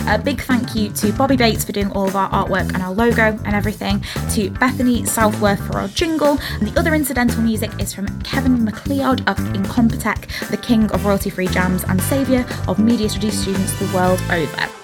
[0.07, 2.93] A big thank you to Bobby Bates for doing all of our artwork and our
[2.93, 7.95] logo and everything, to Bethany Southworth for our jingle, and the other incidental music is
[7.95, 13.09] from Kevin MacLeod of Incompetech, the king of royalty free jams and saviour of media
[13.09, 14.80] studies students the world over.